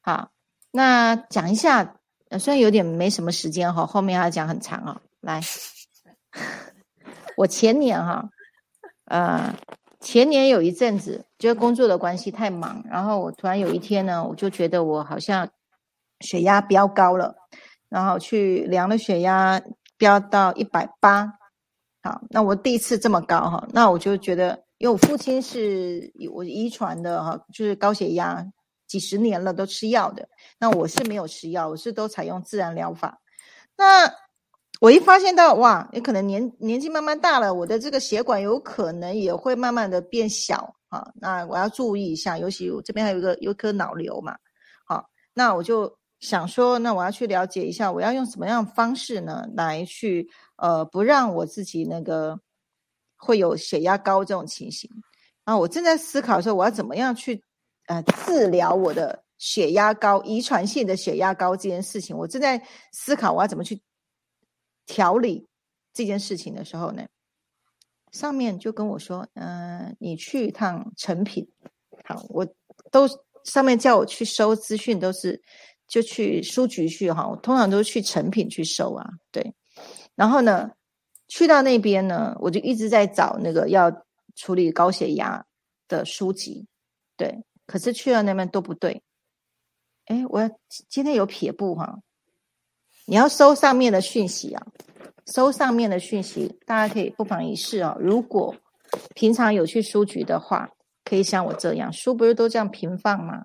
[0.00, 0.32] 好，
[0.72, 1.94] 那讲一下，
[2.40, 5.40] 虽然有点没什么时间哈，后面要讲很长啊，来。
[7.36, 8.28] 我前年哈，
[9.04, 9.54] 呃，
[10.00, 15.48] 前年有一阵子，就是工作的关系太忙，然后我突然有一天呢，我就觉得我好像
[16.20, 17.34] 血压飙高了，
[17.88, 19.60] 然后去量了血压，
[19.98, 21.34] 飙到一百八。
[22.02, 28.46] 好，那我第一次这么高哈，那我就觉得，因为我父亲是我遗传的哈，就是高血压，
[28.92, 30.28] 几十年了都吃药的，
[30.58, 33.20] 那我是没有吃药，我是都采用自然疗法，
[33.76, 34.12] 那。
[34.80, 41.08] 我一发现到哇，也可能年年纪慢慢大了，我的这个血管有可能也会慢慢的变小啊。
[41.14, 44.36] 那我要注意一下，尤其我这边还有一个有颗脑瘤嘛。
[44.84, 52.36] 好，那我就想说，那我要去了解一下，我要用什么样的方式呢，来去呃不让我自己那个
[53.16, 54.90] 会有血压高这种情形。
[55.44, 57.40] 啊，我正在思考说，我要怎么样去
[57.86, 62.16] 呃治疗我的血压高、遗传性的血压高这件事情。
[62.16, 63.80] 我正在思考我要怎么去。
[64.84, 65.46] 调理
[65.92, 67.06] 这件事情的时候呢，
[68.10, 71.48] 上面就跟我说：“嗯，你去一趟成品。”
[72.04, 72.44] 好，我
[72.90, 73.06] 都
[73.44, 75.40] 上面叫我去收资讯，都是
[75.86, 77.28] 就去书局去哈。
[77.28, 79.08] 我通常都是去成品去收啊。
[79.30, 79.54] 对，
[80.16, 80.72] 然后呢，
[81.28, 83.88] 去到那边呢，我就一直在找那个要
[84.34, 85.46] 处理高血压
[85.86, 86.66] 的书籍。
[87.16, 89.02] 对，可是去了那边都不对。
[90.04, 90.50] 哎，我
[90.90, 92.00] 今天有撇步哈。
[93.06, 94.66] 你要收上面的讯息啊，
[95.34, 97.96] 收上面的讯息，大家可以不妨一试哦。
[97.98, 98.54] 如果
[99.14, 100.68] 平常有去书局的话，
[101.02, 103.42] 可以像我这样，书不是都这样平放吗？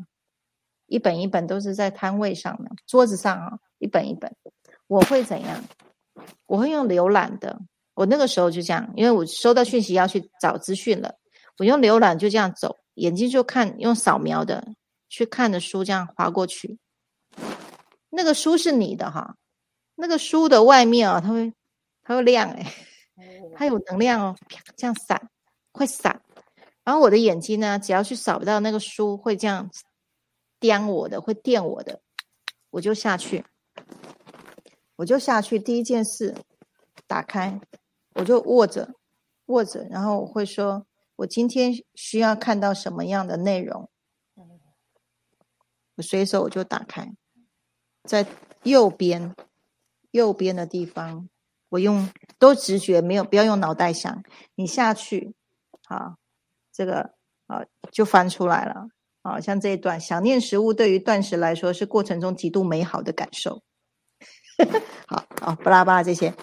[0.87, 4.29] 一本一本都是在摊位上的桌子上啊，一本一本。
[4.87, 5.63] 我会怎样？
[6.47, 7.57] 我会用浏览的。
[7.93, 11.15] 我那个时候就这样，因为我收到讯息要去找资讯了，
[11.59, 14.73] 我用浏览就这样走，眼睛就看，用扫描的
[15.07, 16.77] 去看的书这样划过去。
[18.09, 19.35] 那个书是你的哈。
[19.95, 21.53] 那个书的外面啊，它会，
[22.03, 22.73] 它会亮哎，
[23.55, 24.35] 它有能量哦，
[24.75, 25.29] 这样闪，
[25.71, 26.21] 会闪。
[26.83, 29.69] 然后我的眼睛呢，只要去扫不到那个书，会这样
[30.59, 31.99] 颠我的，会电我的，
[32.69, 33.43] 我就下去，
[34.95, 35.59] 我就下去。
[35.59, 36.35] 第一件事，
[37.07, 37.59] 打开，
[38.13, 38.93] 我就握着，
[39.47, 40.85] 握着，然后我会说，
[41.17, 43.89] 我今天需要看到什么样的内容，
[45.95, 47.13] 我随手我就打开，
[48.03, 48.25] 在
[48.63, 49.35] 右边。
[50.11, 51.29] 右边的地方，
[51.69, 54.23] 我用都直觉，没有不要用脑袋想。
[54.55, 55.35] 你下去，
[55.83, 56.15] 好，
[56.71, 57.13] 这个
[57.45, 58.87] 啊就翻出来了。
[59.21, 63.61] 啊像这一段，想念食物对于断食来说是过程中极度美好的感受。
[65.05, 66.33] 好啊，巴拉巴拉这些，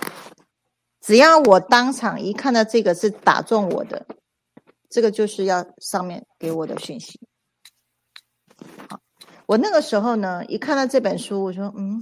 [1.01, 4.07] 只要我当场一看到这个是打中我的，
[4.95, 7.19] 这个就是要上面给我的讯息。
[8.89, 9.01] 好。
[9.47, 12.01] 我那个时候呢，一看到这本书，我说：“嗯，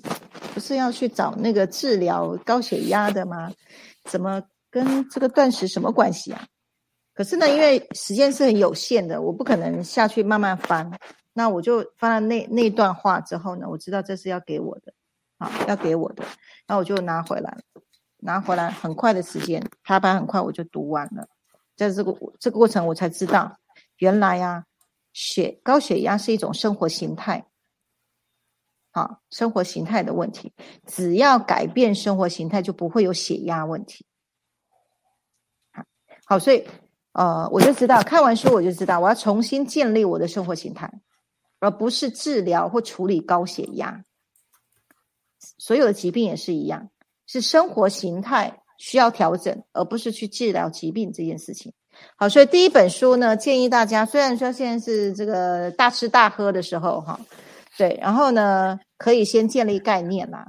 [0.52, 3.50] 不是要去找那个治疗高血压的吗？
[4.04, 6.46] 怎么跟这个断食什么关系啊？”
[7.14, 10.90] 可是呢，因为时间是很有限的，我不可能下去慢慢翻。
[11.32, 14.92] 那我就翻了那那段话之后呢，我知道这是要给我的，
[15.38, 16.22] 好，要给我的，
[16.68, 17.56] 那我就拿回来，
[18.18, 21.26] 拿回来很快的时间，排版很快我就读完了。
[21.88, 23.58] 在这个这个过程，我才知道，
[23.98, 24.64] 原来呀。
[25.14, 27.44] 血高血压是一种生活形态，
[28.92, 30.54] 好，生活形态的问题，
[30.86, 34.06] 只要改变生活形态，就不会有血压问题。
[36.24, 36.66] 好，所以
[37.12, 40.90] 呃，我就知道看完书我就知道，我要重新建立我的生活形态，
[41.58, 44.02] 而不是治疗或处理高血压。
[45.58, 46.88] 所有的疾病也是一样，
[47.26, 51.72] 是生活形态需要调整，而不是去治疗疾病这件事情。
[52.16, 57.20] 好，所以第一本书呢，建议大家，虽然说现在是这个大吃大喝的时候，哈，
[57.78, 60.44] 对，然后呢，可以先建立概念啦。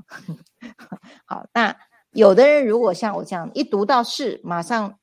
[1.28, 1.78] 好，那
[2.14, 4.98] 有的人如果像我这样，一读到是马上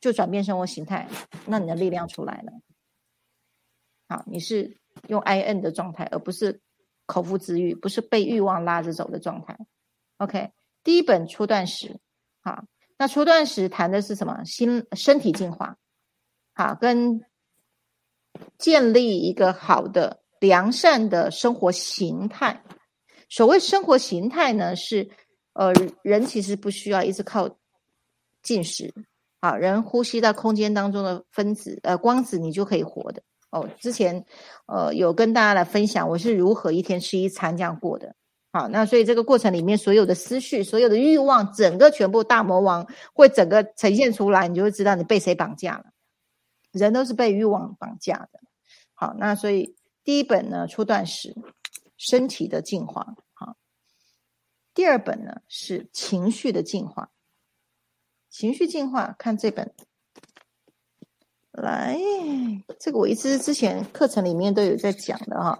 [0.00, 1.08] 就转变生活形态，
[1.44, 2.52] 那你的力量出来了。
[4.08, 4.76] 好，你是
[5.08, 6.60] 用 I N 的状态，而不是
[7.06, 9.58] 口腹之欲，不是被欲望拉着走的状态。
[10.18, 10.52] OK，
[10.84, 11.98] 第一本初段史，
[12.42, 12.64] 好，
[12.98, 14.44] 那初段时谈的是什么？
[14.44, 15.76] 心身体进化，
[16.54, 17.20] 好，跟
[18.58, 22.62] 建立一个好的良善的生活形态。
[23.28, 25.08] 所谓生活形态呢，是
[25.52, 25.72] 呃，
[26.02, 27.48] 人其实不需要一直靠
[28.42, 28.92] 进食。
[29.40, 33.22] 好，人呼吸到空间当中的分子，呃，光子，你就可以活的。
[33.50, 34.24] 哦，之前，
[34.66, 38.14] 呃，有跟大家来分享我是如何一天吃一餐这样过的。
[38.52, 45.86] 好，那所以这个过程里面所有的思绪、所有的欲望，整个全部大魔王会整个呈现出来，你就会知道你被谁绑架了。
[46.70, 48.40] 人都是被欲望绑架的。
[48.92, 49.74] 好，那所以
[50.04, 51.34] 第一本呢，初段是，
[51.96, 53.14] 身体的进化。
[53.32, 53.56] 好，
[54.74, 57.10] 第二本呢是情绪的进化。
[58.28, 59.74] 情绪进化，看这本，
[61.50, 61.98] 来，
[62.78, 65.58] 这个我一直之前课程里面都有在讲的哈，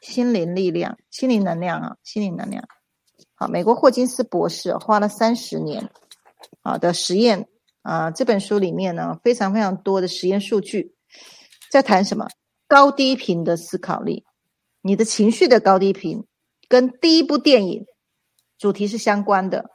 [0.00, 2.64] 心灵力量、心灵能量啊，心灵能量。
[3.34, 5.90] 好，美国霍金斯博士花了三十年
[6.62, 7.48] 啊的实验
[7.82, 10.94] 啊，这本书里面呢非常非常多的实验数据，
[11.70, 12.28] 在谈什么
[12.68, 14.24] 高低频的思考力，
[14.82, 16.24] 你的情绪的高低频
[16.68, 17.86] 跟第一部电影
[18.58, 19.70] 主题是相关的。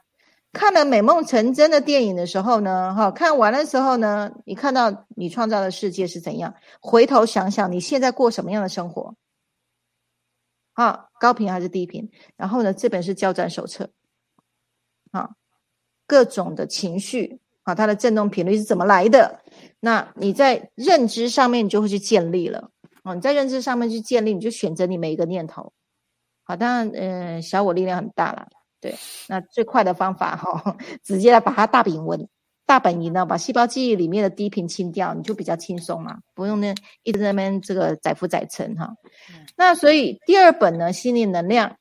[0.52, 6.54] 看了美梦成真的电影的时候呢，哈，看完的时候呢，你看到你创造的世界是怎样？
[6.80, 9.14] 回头想想你现在过什么样的生活？
[10.76, 12.08] 啊，高频还是低频？
[12.36, 13.90] 然后呢，这本是交战手册，
[15.10, 15.30] 啊，
[16.06, 19.40] 各种的情绪啊，它的振动频率是怎么来的？
[19.80, 22.70] 那你在认知上面你就会去建立了，
[23.04, 25.72] 哦，你在认知上面去建立，你就选择你每一个念头。
[26.44, 28.46] 好，当然，嗯，小我力量很大了。
[28.78, 28.94] 对，
[29.28, 32.28] 那最快的方法哈， 直接来把它大本文、
[32.66, 38.92] 大本营呢，把细胞记忆里面的低频清掉，你就比较轻松嘛，不用呢一直在那边这个载浮载沉哈。
[39.56, 41.76] 那所以第二本呢，心灵能量，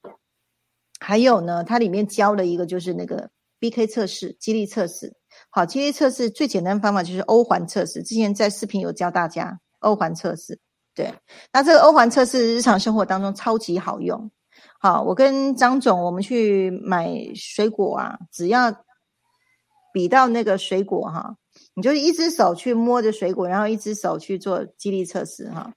[0.99, 3.29] 还有呢，它里面教了一个就是那个
[3.59, 5.11] BK 测试、激励测试。
[5.49, 10.59] 好，激励测试最简单方法就是欧环测试，之前在视频有教大家欧环测试。
[10.93, 11.11] 对，
[11.51, 14.29] 那这个欧环测试日常生活当中超级好用。
[14.79, 18.71] 好，我跟张总，我们去买水果啊，只要
[19.95, 21.37] 比到那个水果哈，
[21.73, 25.73] 你就是一只手去摸着水果，然后一只手去做激励测试哈，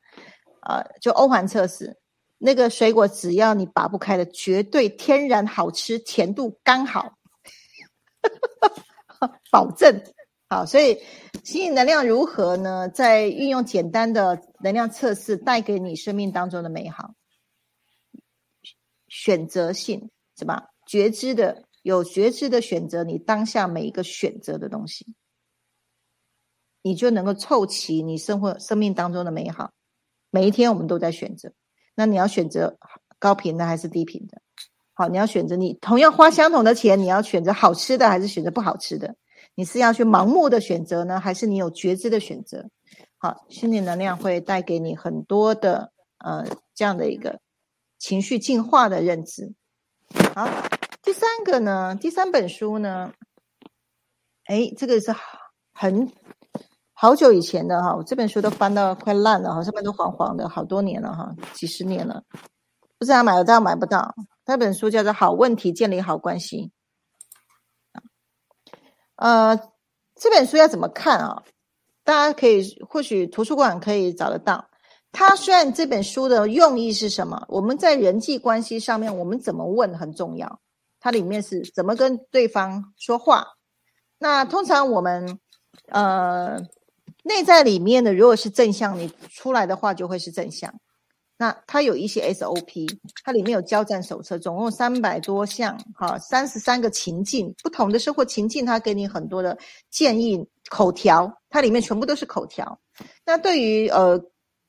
[0.63, 1.97] 呃，就欧环测试，
[2.37, 7.17] 那个水果只要你拔不开的，绝对天然好吃，甜度刚好，
[9.53, 10.03] 保证
[10.49, 10.67] 好。
[10.67, 10.99] 所以
[11.45, 12.89] 吸引能量如何呢？
[12.89, 17.15] 在运用简单的能量测试，带给你生命当中的美好。
[19.07, 20.71] 选择性是吧？
[20.89, 25.15] 觉知的有觉知的选择，你当下每一个选择的东西，
[26.83, 29.73] 你就能够凑齐你生活生命当中的美好。
[30.31, 31.51] 每一天我们都在选择，
[31.95, 32.77] 那你要选择
[33.19, 34.43] 高频的还是低频的？
[34.93, 39.17] 好，你要选择你同样花相同的钱，你要选择好吃的还是选择不好吃的？
[39.55, 42.69] 你是要去盲目的选择呢，还是你有觉知的选择？
[43.17, 47.41] 好，心理能量会带给你很多的呃这样的一个。
[47.99, 49.53] 情绪进化的认知。
[50.35, 50.49] 好，
[51.09, 51.97] 第三个呢？
[51.99, 53.11] 第三本书呢？
[54.45, 55.11] 哎，这个是
[55.73, 56.13] 很
[56.93, 62.23] 好久以前的哈，我这本书都翻到快烂了哈，上面都黄黄的，好多年了哈，几十年了，
[62.99, 64.15] 不知道买得到买不到。
[64.45, 66.71] 那本书叫做《好问题建立好关系》。
[69.17, 69.59] 呃，
[70.15, 71.43] 这本书要怎么看啊？
[72.05, 74.69] 大家可以或许图书馆可以找得到。
[75.11, 77.47] 它虽然这本书的用意是什么？
[77.49, 80.61] 我们在人际关系上面，我们怎么问很重要。
[81.01, 83.47] 它里面是怎么跟对方说话。
[84.19, 85.39] 那通常我们
[85.89, 86.59] 呃
[87.23, 90.73] 内在里面的，如果是正向，你出来的话就会是正向。
[91.37, 92.89] 那它有一些 SOP，
[93.25, 99.57] 它里面有交战手册，总共三百多项，哈，三十三个情境，不同的生活情境，它给你很多的
[99.91, 102.79] 建议口条，它里面全部都是口条。
[103.25, 104.21] 那对于呃。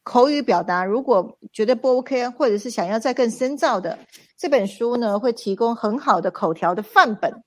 [0.10, 3.99] 口语表达，如果觉得不 OK，或者是想要再更深造的，
[4.36, 7.43] 这本书呢会提供很好的口条的范本。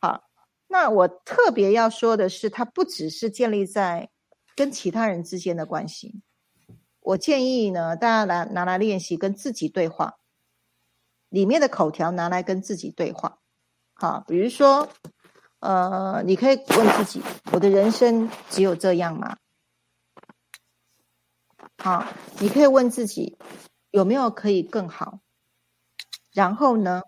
[0.00, 0.24] 好，
[0.66, 4.10] 那我特别要说的是，它不只是建立在
[4.56, 6.22] 跟其他人之间的关系。
[7.02, 10.16] 我建议呢，大家来拿来练习跟自己对话，
[11.28, 13.38] 里面的口条拿来跟自己对话。
[13.94, 14.88] 好，比如说，
[15.60, 17.22] 呃，你可以问自己：
[17.52, 19.36] 我的人生只有这样吗？
[21.78, 22.04] 好，
[22.40, 23.36] 你可以问自己
[23.90, 25.20] 有没有可以更好，
[26.32, 27.02] 然后呢，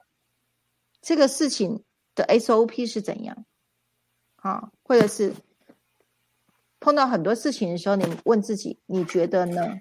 [1.01, 3.45] 这个事情的 SOP 是怎样？
[4.37, 5.35] 好，或者是
[6.79, 9.79] 碰到很多事情的时候，你问自己，你觉得呢？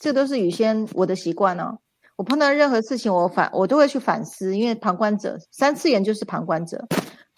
[0.00, 1.78] 这都是雨轩我的习惯哦。
[2.16, 6.86] 我碰到任何事情，我反我都会去反思，因为旁观者三次元就是旁观者。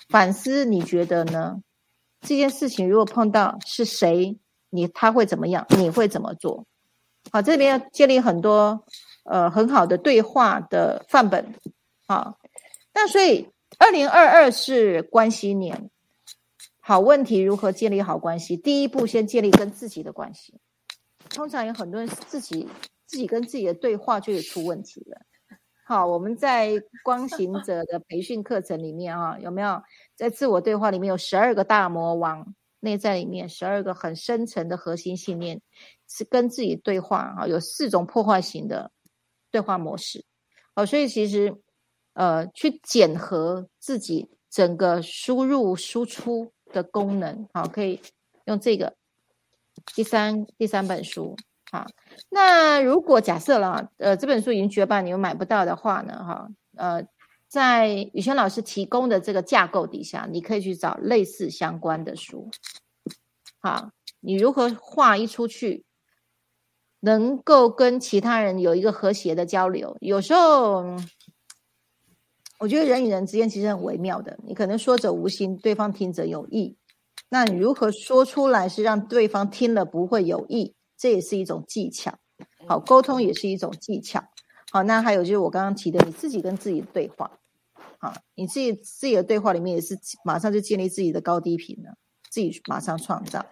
[0.09, 1.57] 反思，你觉得呢？
[2.21, 4.39] 这件事情如果碰到是谁，
[4.71, 5.67] 你他会怎么样？
[5.71, 6.67] 你会怎么做？
[7.33, 8.85] 好，这边要建立很多
[9.25, 11.55] 呃很好的对话的范本。
[12.07, 12.39] 好，
[12.95, 13.49] 那所以
[13.79, 15.91] 二零二二是关系年。
[16.81, 18.57] 好问题如何建立好关系？
[18.57, 20.61] 第一步先建立跟自己的关系。
[21.29, 22.69] 通常有很多人自己
[23.07, 25.21] 自己跟自己的对话就有出问题了。
[25.85, 29.83] 好，我们在光行者的培训课程里面啊，有没有
[30.15, 35.61] 在自我对话里面有十二个大魔王内在里面十二个很深层的核心信念
[36.09, 37.47] 是跟自己对话啊？
[37.47, 38.91] 有四种破坏型的
[39.51, 40.25] 对话模式。
[40.75, 41.55] 好，所以其实
[42.15, 46.53] 呃，去检核自己整个输入输出。
[46.73, 47.99] 的功能好，可以
[48.47, 48.97] 用这个
[49.95, 51.37] 第三第三本书
[51.71, 51.87] 好。
[52.29, 56.25] 那如果假设了，呃，这本书已经绝版，你又买不到的话呢？
[56.25, 57.07] 哈，呃，
[57.47, 62.51] 在宇轩老师提供的这个架构底下，你可以去找类似相关的书。
[63.61, 65.86] 好，你如何画一出去，
[67.07, 69.97] 能够跟其他人有一个和谐的交流？
[70.01, 70.85] 有时候。
[72.59, 76.75] 我觉得人与人之间其实很微妙的，你可能说者无心，对方听者有意。
[77.29, 80.75] 那你如何说出来是让对方听了不会有意？
[80.97, 82.15] 这也是一种技巧。
[82.67, 84.25] 好，沟通也是一种技巧。
[84.71, 87.31] 好，那还有就是我刚刚提的，你自己跟自己的对话。
[87.99, 91.95] 好，你自己自己的对话里面也是马上就建立自己的高低频了，
[92.31, 93.45] 自己马上创造。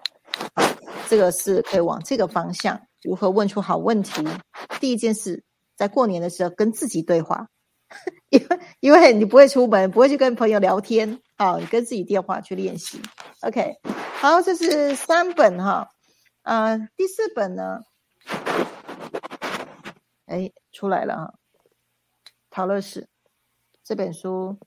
[0.54, 0.62] 好，
[1.10, 4.26] 这个是可以往这个方向，如何问出好问题？
[4.80, 5.44] 第一件事，
[5.76, 7.48] 在过年的时候跟自己对话。
[8.30, 13.00] 因为因为你不会出门，不会去跟朋友聊天，好，你跟自己电话去练习。
[13.42, 13.78] OK，
[14.20, 15.88] 好，这是三本哈，
[16.42, 17.82] 呃，第四本呢，
[20.26, 21.34] 哎，出来了哈，
[22.50, 23.02] 《陶乐史》
[23.84, 24.58] 这本书，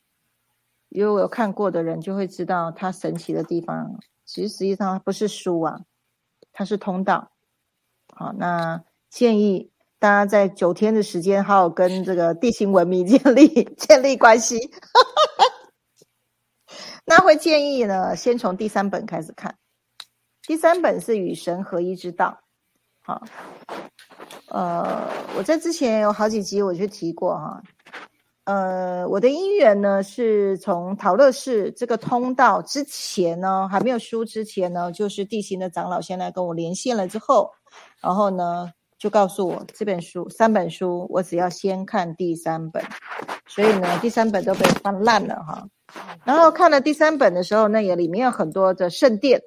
[0.90, 4.00] 因为我有看过的人就会知道它神奇的地方。
[4.24, 5.80] 其实实际上它不是书啊，
[6.54, 7.32] 它是通道。
[8.18, 9.72] 好，那建议。
[10.00, 14.60] 大家在九天的时间，好好跟这个地心文明 建立建立关系。
[17.04, 19.56] 那会建议呢，先从第三本开始看。
[20.44, 22.40] 第三本是与神合一之道。
[23.02, 23.24] 好，
[24.50, 27.62] 呃，我在之前有好几集我就提过哈。
[28.44, 37.52] 呃，我的姻缘呢，是从陶乐市这个通道之前呢，还没有书之前呢，就是地心的长老先来跟我连线了之后，
[38.02, 38.72] 然后呢。
[39.00, 42.84] 就告诉我这本书三本书，我只要先看第三本，
[43.46, 45.68] 所以呢，第三本都被翻烂了哈。
[46.24, 49.40] 然后看了第三本的时候，那也里面有很多的圣殿，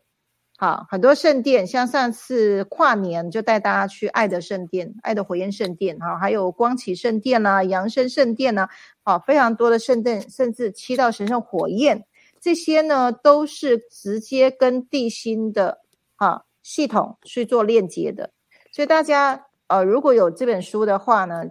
[0.56, 8.68] 好，很多圣殿，像上次跨年就带大家去爱的圣殿、爱的火焰圣殿哈，还有光启圣殿呐、扬升圣殿呐，
[9.02, 12.06] 好，非常多的圣殿，甚至七道神圣火焰，
[12.40, 15.80] 这些呢都是直接跟地心的
[16.14, 18.30] 啊系统去做链接的。
[18.72, 21.44] 所以大家呃，如果有这本书的话呢，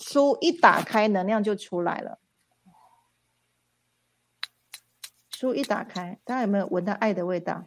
[0.00, 2.18] 书一打开，能量就出来了。
[5.30, 7.66] 书一打开，大家有没有闻到爱的味道？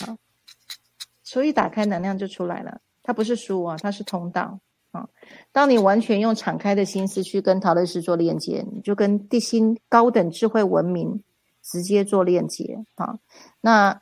[0.00, 0.16] 好，
[1.22, 2.80] 书一打开，能量就出来了。
[3.02, 4.60] 它不是书啊，它是通道
[4.92, 5.08] 啊。
[5.52, 11.22] 当你完全用敞开的心思去跟陶乐斯做链接，你就跟地心高等智慧文明
[11.62, 13.18] 直接做链接啊。
[13.60, 14.00] 那。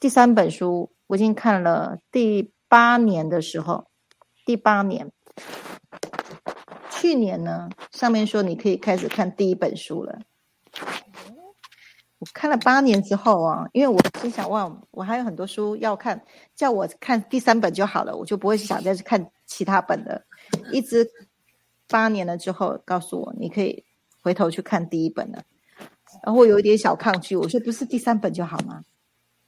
[0.00, 3.86] 第三本书我已经看了第八年的时候，
[4.46, 5.12] 第八年，
[6.90, 10.18] 去年呢，上面说你可以开始看第一本书了。
[12.18, 16.24] 我看了八年之后啊，因为我心想哇，我还有很多书要看，
[16.56, 20.24] 叫我看第三本就好了，我就不会想再去看其他本的。
[20.72, 21.06] 一直
[21.88, 23.84] 八年了之后，告诉我你可以
[24.22, 25.42] 回头去看第一本了，
[26.24, 28.82] 然后我有一点小抗拒，我说不是第三本就好吗？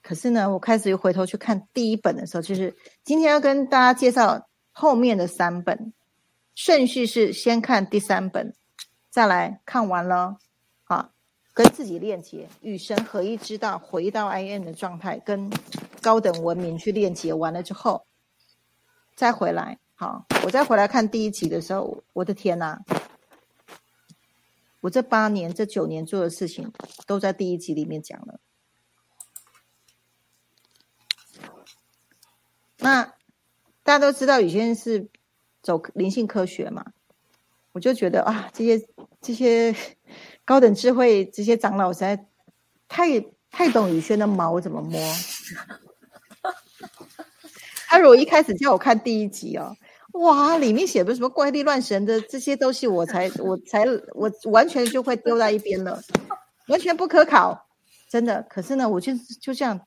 [0.02, 2.74] 可是呢，我开始又回头去看第一本的时候，就是
[3.04, 5.92] 今天要跟大家介绍后面的三本，
[6.56, 8.52] 顺序是先看第三本，
[9.10, 10.38] 再来看完了，
[10.84, 11.10] 啊，
[11.54, 15.48] 跟自己链接，与神合一之道，回到 I N 的状态，跟
[16.00, 18.04] 高等文明去链接完了之后，
[19.14, 22.82] 再回来，好，我再回来看第一集的时候，我的天哪，
[24.80, 26.72] 我这八年、这九年做的事情，
[27.06, 28.40] 都在第一集里面讲了。
[32.82, 33.04] 那
[33.84, 35.08] 大家都知道，宇轩是
[35.62, 36.84] 走灵性科学嘛，
[37.72, 38.86] 我就觉得啊，这些
[39.20, 39.74] 这些
[40.44, 42.26] 高等智慧这些长老实在
[42.88, 43.20] 太
[43.50, 45.00] 太懂宇轩的毛怎么摸。
[47.86, 49.76] 他如果一开始叫我看第一集哦，
[50.14, 56.02] 哇，里面写的什么怪力乱神的这些东西，我才我才我完全就会丢在一边了，
[56.68, 57.68] 完全不可考，
[58.08, 58.42] 真的。
[58.48, 59.78] 可是呢，我就就这样，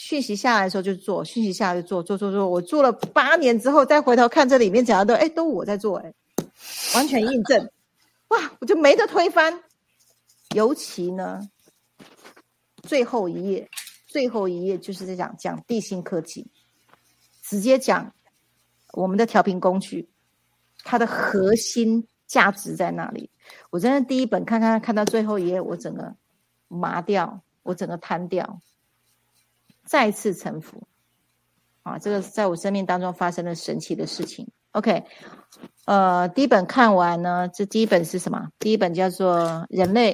[0.00, 2.48] 讯息下来的时候就做，讯息下来就做，做做做。
[2.48, 6.14] 我做了八年之后，再回头看这里面讲的都，哎，都我在做，哎，
[6.94, 7.68] 完全印证，
[8.28, 9.60] 哇，我就没得推翻。
[10.54, 11.40] 尤其呢，
[12.84, 13.68] 最后一页，
[14.06, 16.46] 最后一页就是在讲讲地心科技。
[17.42, 18.14] 直接讲，
[18.92, 20.08] 我们的调频工具，
[20.84, 23.28] 它的核心价值在哪里？
[23.70, 26.14] 我真的第一本看看看到最后一页，我整个
[26.68, 28.60] 麻掉，我整个瘫掉，
[29.88, 30.82] 再次臣服。
[31.82, 34.46] 啊，这个在我生命当中发生了神奇的事情。
[34.72, 35.02] OK，
[35.86, 38.50] 呃，第一本看完呢，这第一本是什么？
[38.58, 40.12] 第一本叫做《人类》，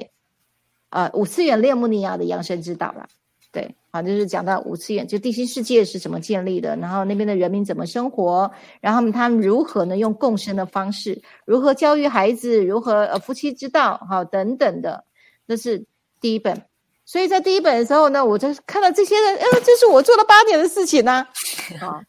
[0.89, 3.05] 呃，五次元列穆尼亚的养生之道了。
[3.51, 8.49] 对，啊，就是讲到五次元，就地心世界是怎么建立的，然后那边的人民怎么生活，
[8.79, 15.03] 然后他们如何呢用共生的方式，如何教育孩子，如何呃夫妻之道，好等等的，
[15.45, 15.85] 这是
[16.21, 16.63] 第一本。
[17.05, 21.25] 所以在第一本的时候呢，我就看到这些人，呃，这是我做了八年的事情呢。
[21.79, 22.01] 好，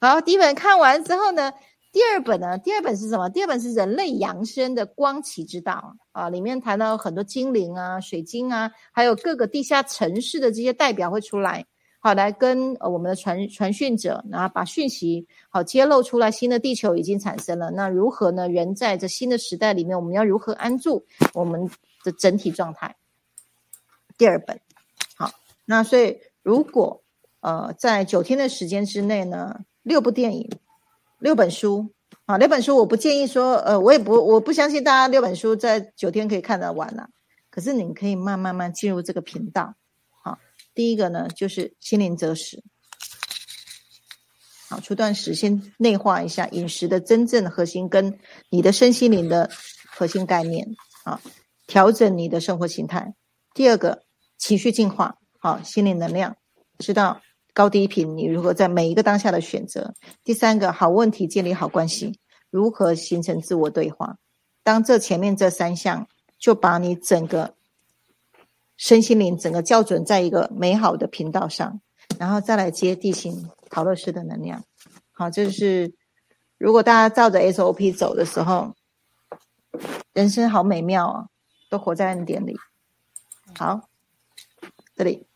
[0.00, 1.52] 好，第一本看完之后呢。
[1.92, 2.56] 第二本呢？
[2.56, 3.28] 第二本是什么？
[3.28, 6.30] 第二本是人类扬升的光启之道啊！
[6.30, 11.62] 里面谈到很多精灵啊、水晶啊，还有各个地下城市的这些代表会出来，
[12.00, 16.30] 好来跟呃我们的传传讯者，然后把讯息好揭露出来。
[16.30, 18.48] 新的地球已经产生了，那如何呢？
[18.48, 21.70] 人在这新的时代里面，我们要如何安住我们
[22.04, 22.96] 的整体状态？
[24.16, 24.60] 第二本，
[25.16, 25.32] 好，
[25.64, 27.02] 那所以如果
[27.40, 30.50] 呃在九天的时间之内呢，六部电影。
[31.18, 31.94] 六本书
[32.24, 37.10] 啊，六本书我不建议说，呃，我也不，我不相信大家六本书在九天可以看得完了。
[37.48, 39.76] 可是你可以慢慢慢进入这个频道。
[40.24, 40.40] 好，
[40.74, 42.64] 第一个呢就是心灵择食。
[44.68, 48.18] 好，初段时先内化一下饮食的真正核心，跟
[48.50, 49.48] 你的身心灵的
[49.86, 51.20] 核心概念啊，
[51.68, 53.14] 调整你的生活形态。
[53.54, 54.02] 第二个
[54.38, 56.36] 情绪净化，好，心灵能量，
[56.78, 57.20] 知道。
[57.54, 59.92] 高低频，你如何在每一个当下的选择？
[60.24, 64.16] 第三个好问题，建立好关系，如何形成自我对话？
[64.62, 67.54] 当这前面这三项，就把你整个
[68.78, 71.78] 身心灵整个校准在一个美好的频道上，
[72.18, 74.64] 然后再来接地心陶乐师的能量。
[75.10, 75.92] 好，就是
[76.56, 78.74] 如果大家照着 SOP 走的时候，
[80.14, 81.26] 人生好美妙啊，
[81.68, 82.56] 都活在恩典里。
[83.58, 83.80] 好，
[84.96, 85.26] 这里。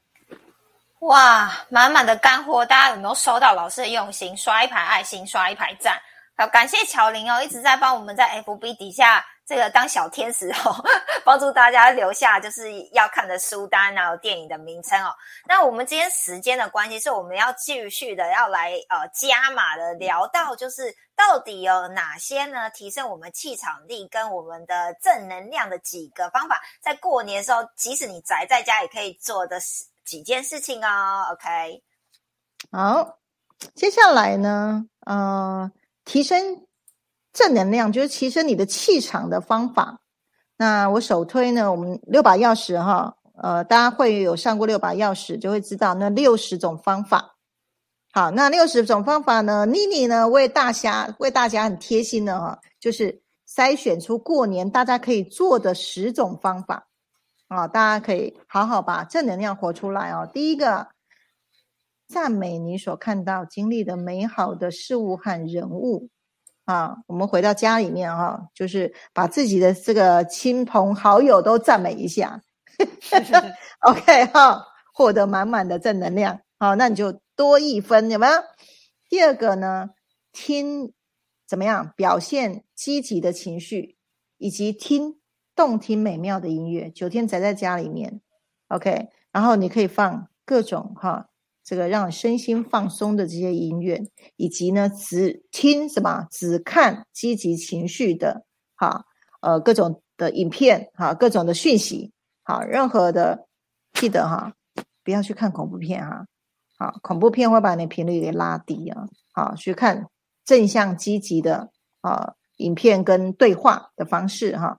[1.00, 4.36] 哇，满满的干货，大家有没有收到老师的用心？
[4.36, 6.00] 刷一排爱心，刷一排赞。
[6.36, 10.84] 好，感谢乔玲哦，一直在帮我们在 FB 底下这个当小天使哦，
[11.24, 15.14] 帮助大家留下就是要看的书单，然后电影的名称哦。
[15.46, 22.68] 那我们今天时间的关系，是我们要继续的要来呃加码的聊到，就是到底有哪些呢？
[22.70, 29.84] 提升我们气场力跟我们的正能量的几个方法，在过年的时候，即使你宅在家也可以做的事。
[30.04, 31.82] 几件事情哦，OK，
[32.70, 33.18] 好，
[33.74, 35.68] 接下来呢，呃，
[36.04, 36.65] 提升
[37.36, 40.00] 正能量就是提升你的气场的方法。
[40.56, 47.36] 那我首推呢，我们六把钥匙哈，呃，大家会有上过六把钥匙，就会知道那六十种方法。
[48.10, 56.88] 好，那六十种方法呢，妮妮呢为大家为大家很贴心的哈，就是筛选出过年大家可以做的十种方法。
[57.48, 60.26] 啊，大家可以好好把正能量活出来哦。
[60.32, 60.88] 第一个，
[62.08, 66.08] 赞美你所看到、经历的美好的事物和人物。
[66.66, 72.38] 啊，我们回到家里面哈，就是把自己的这个亲朋好友都赞美一下。
[73.80, 74.62] OK 哈，
[74.92, 76.38] 获得满满的正能量。
[76.58, 78.32] 好，那你就多一分，有没有？
[79.08, 79.88] 第二个呢，
[80.32, 80.92] 听
[81.48, 83.96] 怎么样表现积极的情绪，
[84.36, 85.18] 以及听。
[85.56, 88.20] 动听美妙的音乐，九天宅在家里面
[88.68, 91.30] ，OK，然后你可以放各种哈，
[91.66, 94.00] 这个让身心放松的这些音乐，
[94.36, 98.44] 以及呢只听什么，只看积极情绪的
[98.76, 99.04] 哈，
[99.40, 102.12] 呃各种的影片哈，各种的讯息，
[102.44, 103.48] 好，任何的
[103.94, 104.52] 记得哈，
[105.02, 106.24] 不要去看恐怖片哈，
[106.78, 110.06] 好，恐怖片会把你频率给拉低啊，好，去看
[110.44, 111.68] 正向积极的
[112.00, 114.78] 啊影片跟对话的方式哈。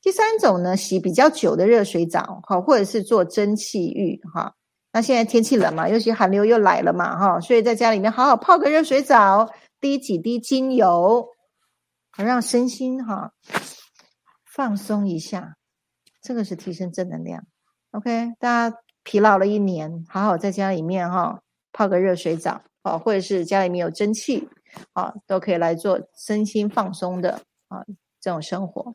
[0.00, 4.54] 第三种呢，洗比较久的热水澡，哈，或者是做蒸汽浴，哈。
[4.92, 11.26] 那现在天气冷嘛，尤其寒流又来了嘛，哈，所以在家里面好好泡个热水澡，滴几滴精油，
[12.16, 13.32] 让身心哈
[14.44, 15.56] 放松一下，
[16.20, 17.42] 这个是提升正能量。
[17.92, 21.40] OK，大家疲劳了一年，好好在家里面哈
[21.72, 24.46] 泡个热水澡啊，或者是家里面有蒸汽
[24.92, 27.82] 啊，都可以来做身心放松的啊
[28.20, 28.94] 这种生活。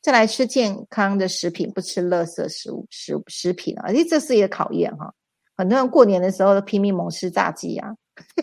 [0.00, 5.12] 再来吃健康的食品，不吃垃圾食物食食品啊，这是一个考验哈。
[5.56, 7.94] 很多人过年的时候都拼命猛吃炸鸡啊，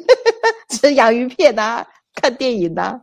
[0.70, 1.86] 吃洋芋片啊，
[2.22, 3.00] 看电影啊，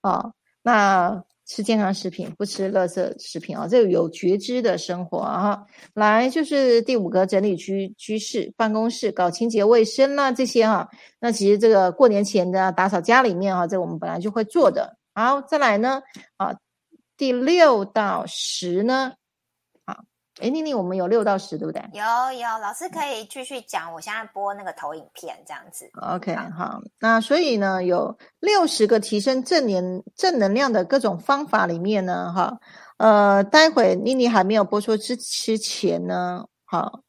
[0.00, 0.32] 啊，
[0.62, 1.24] 那。
[1.44, 3.66] 吃健康食品，不吃垃圾食品啊！
[3.68, 5.60] 这个有觉知的生活啊！
[5.92, 10.88] 来，就是第五个整理居居室、办公室，搞清洁卫生啦，这些哈。
[11.20, 14.96] 那其实这个过年前的打扫家里面哈，这我们本来就会做的。
[15.14, 16.00] 好，再来呢
[16.38, 16.54] 啊，
[17.18, 19.12] 第六到十呢。
[20.40, 21.82] 哎，妮妮，我们有六到十，对不对？
[21.92, 22.02] 有
[22.40, 23.92] 有，老师可以继续讲。
[23.92, 25.90] 我现在播那个投影片，这样子。
[26.00, 26.80] OK，好。
[26.98, 32.58] 那所以呢，有六十个提升正年正能量的各种方法里面呢，哈，
[32.96, 37.02] 呃，待会妮妮还没有播出之之前呢，好，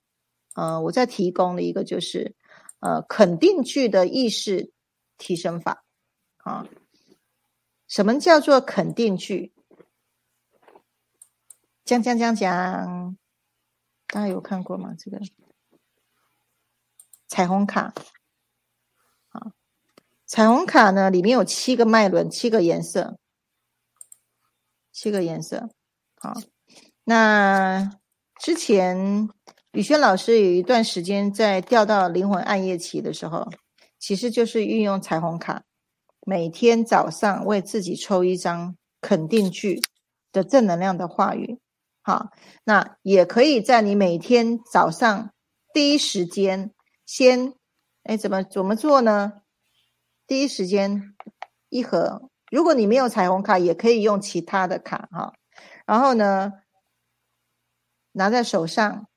[0.56, 2.36] 呃，我再提供了一个，就是
[2.82, 4.74] 呃，肯定句的意识
[5.18, 5.86] 提升法。
[6.40, 6.68] 啊，
[7.88, 9.53] 什么叫做肯定句？
[11.86, 13.18] 讲讲讲讲，
[14.08, 14.96] 大家有看过吗？
[14.98, 15.20] 这个
[17.28, 17.94] 彩虹卡，
[19.30, 19.52] 啊，
[20.26, 23.18] 彩虹卡呢，里面有七个脉轮，七个颜色，
[24.94, 25.70] 七个颜色。
[26.16, 26.34] 好，
[27.04, 28.00] 那
[28.40, 29.28] 之前
[29.74, 33.52] 宇轩老师有一段时间在调到灵魂暗夜期的时候，
[34.00, 35.64] 其实就是运用彩虹卡，
[36.26, 39.82] 每天早上为自己抽一张肯定句
[40.32, 41.60] 的正能量的话语。
[42.06, 42.32] 好，
[42.66, 45.34] 那也可以在你每天早上
[45.74, 46.74] 第一时间
[47.06, 47.54] 先，
[48.04, 49.42] 哎，怎么怎么做呢？
[50.28, 51.16] 第一时间
[51.70, 55.34] 一盒，如果你没有彩虹卡，也可以用其他的卡哈。
[55.86, 56.52] 然后呢，
[58.12, 59.08] 拿在手上，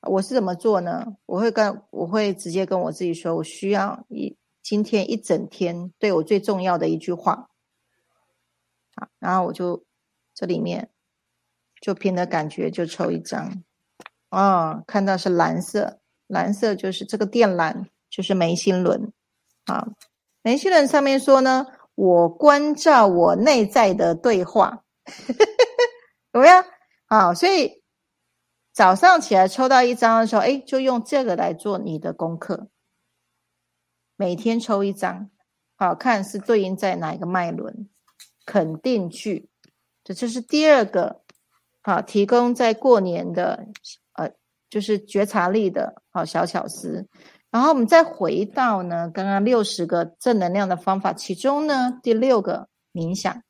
[0.00, 1.14] 我是怎么做呢？
[1.26, 7.50] 我会跟我会直接跟我自己说，我需要一今天一整天对我最重要的一句话。
[8.96, 9.84] 好，然后我就
[10.34, 10.90] 这里面。
[11.80, 13.62] 就凭的感觉就抽一张，
[14.28, 19.10] 哦，看到是蓝色，蓝色就是这个靛蓝，就是眉心轮，
[19.64, 19.88] 啊，
[20.42, 24.84] 眉心轮上面说呢，我关照我内在的对话，
[26.32, 26.62] 怎么样？
[27.06, 27.82] 好，所以
[28.74, 32.68] 早上起来抽到一张的时候，哎，就用这个来做你的功课，
[34.16, 35.30] 每天抽一张，
[35.76, 37.88] 好看是对应在哪一个脉轮，
[38.44, 39.48] 肯定句，
[40.04, 41.22] 这就是第二个。
[41.82, 43.66] 好，提供在过年的，
[44.12, 44.30] 呃，
[44.68, 47.08] 就是觉察力的，好小巧思。
[47.50, 53.42] 然后我们再回到呢，刚刚六十个正能量的方法，其中呢，第六个冥想。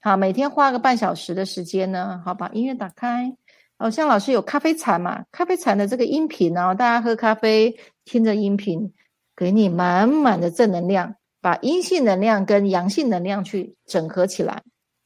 [0.00, 3.36] 好，每天花个半小时的时间呢，好把音乐打开。
[3.78, 5.24] 哦，像老师有咖啡禅嘛？
[5.30, 8.92] 咖啡禅的这个音频呢，大家喝咖啡听着音频，
[9.36, 14.62] 给你满满的正能量，把阴性能量跟阳性能量去整合起来。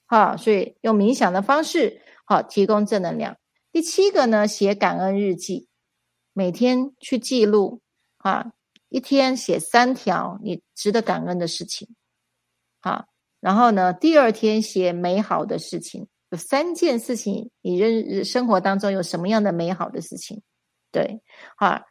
[0.07, 2.01] 好，所以用冥想的方式。
[2.31, 3.37] 好，提供正能量。
[3.73, 5.67] 第七个呢，写感恩日记，
[6.33, 7.81] 每天去记录
[8.19, 8.53] 啊，
[8.89, 11.89] 一天写三条你值得感恩的事情。
[12.83, 13.07] 啊，
[13.41, 20.41] 然后呢，第二天写美好的事情，有三件事情，你认生活当中有什么样的美好的事情？
[20.93, 21.21] 对，
[21.57, 21.83] 啊，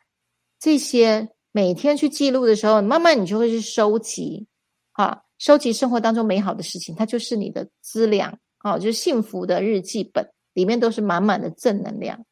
[0.58, 4.48] 这些每天去记录的时候，慢慢你就会去收集，
[4.94, 8.40] 啊，收集生活当中美好的事情，它就是你的资粮。
[8.64, 12.26] 哦，就是幸福的日记本，里面都是满满的正能量。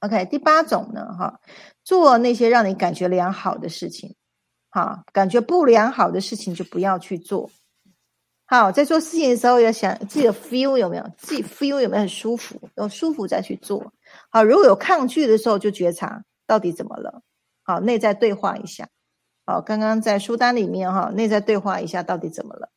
[0.00, 1.40] OK，第八种呢，哈，
[1.82, 4.14] 做那些让你感觉良好的事情，
[4.70, 7.50] 哈，感觉不良好的事情就不要去做。
[8.46, 13.92] 好，在做事情的时候要想自己的 feel 有没有，自己 feel 有没有很舒服，有舒服再去做。
[14.30, 17.22] 好，如果有抗拒的时候，就觉察到底怎么了。
[17.64, 18.88] 好，内在对话一下。
[19.46, 22.68] 好，刚刚在书单里面哈，内在对话一下到底怎么了。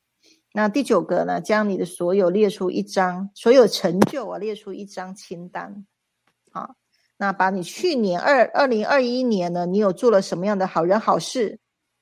[0.52, 1.40] 那第九个呢？
[1.40, 5.86] 将你的所有列出一张，所有成就啊，列出一张清单。
[6.52, 6.76] 好，
[7.18, 11.60] 那把你去年二二零二一年呢，你有做了什么样的好人好事，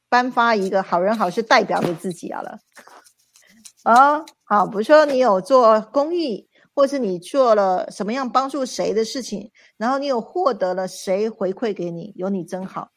[0.08, 2.58] 颁发一个好人好事代表给自己啊了。
[3.84, 12.92] 啊，好，比如说你有做公益，或是你做了什么样帮助谁的事情，然后你有获得了谁回馈给你，有你真好，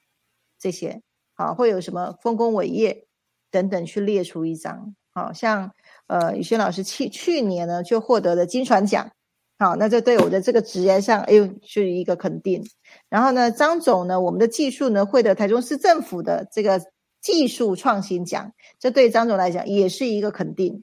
[0.60, 1.02] 这些
[1.34, 3.08] 好，会有什么丰功伟业
[3.50, 4.94] 等等，去列出一张。
[5.12, 5.72] 好像
[6.06, 9.10] 呃，宇轩老师去去年呢就获得了金传奖，
[9.58, 12.64] 好，那这对我的这个职业上，哎呦，是一个肯定。
[13.08, 16.80] 然后呢，张总呢，我们的技术呢，获得台中市政府的这个
[17.20, 20.82] 技术创新奖，这对张总来讲也是一个肯定。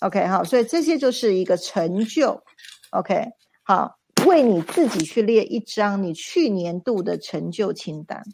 [0.00, 2.42] OK，好，所以这些就是一个成就。
[2.90, 3.28] OK，
[3.62, 3.96] 好，
[4.26, 8.24] 为你自己去列一张你去年度的成就清单。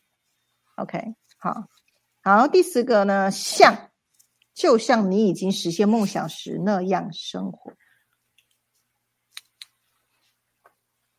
[0.77, 1.67] OK，好，
[2.23, 3.91] 好，第四个呢，像
[4.55, 7.73] 就像你已经实现梦想时那样生活，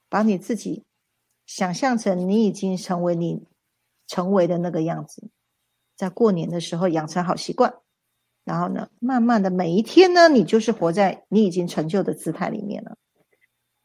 [0.08, 0.84] 把你自己
[1.46, 3.48] 想象成你已经成为你
[4.08, 5.30] 成为的那个样子，
[5.96, 7.74] 在过年的时候养成好习惯，
[8.44, 12.98] 然后呢，慢慢的每一天呢，你就是活在你已经成就的姿态里面了。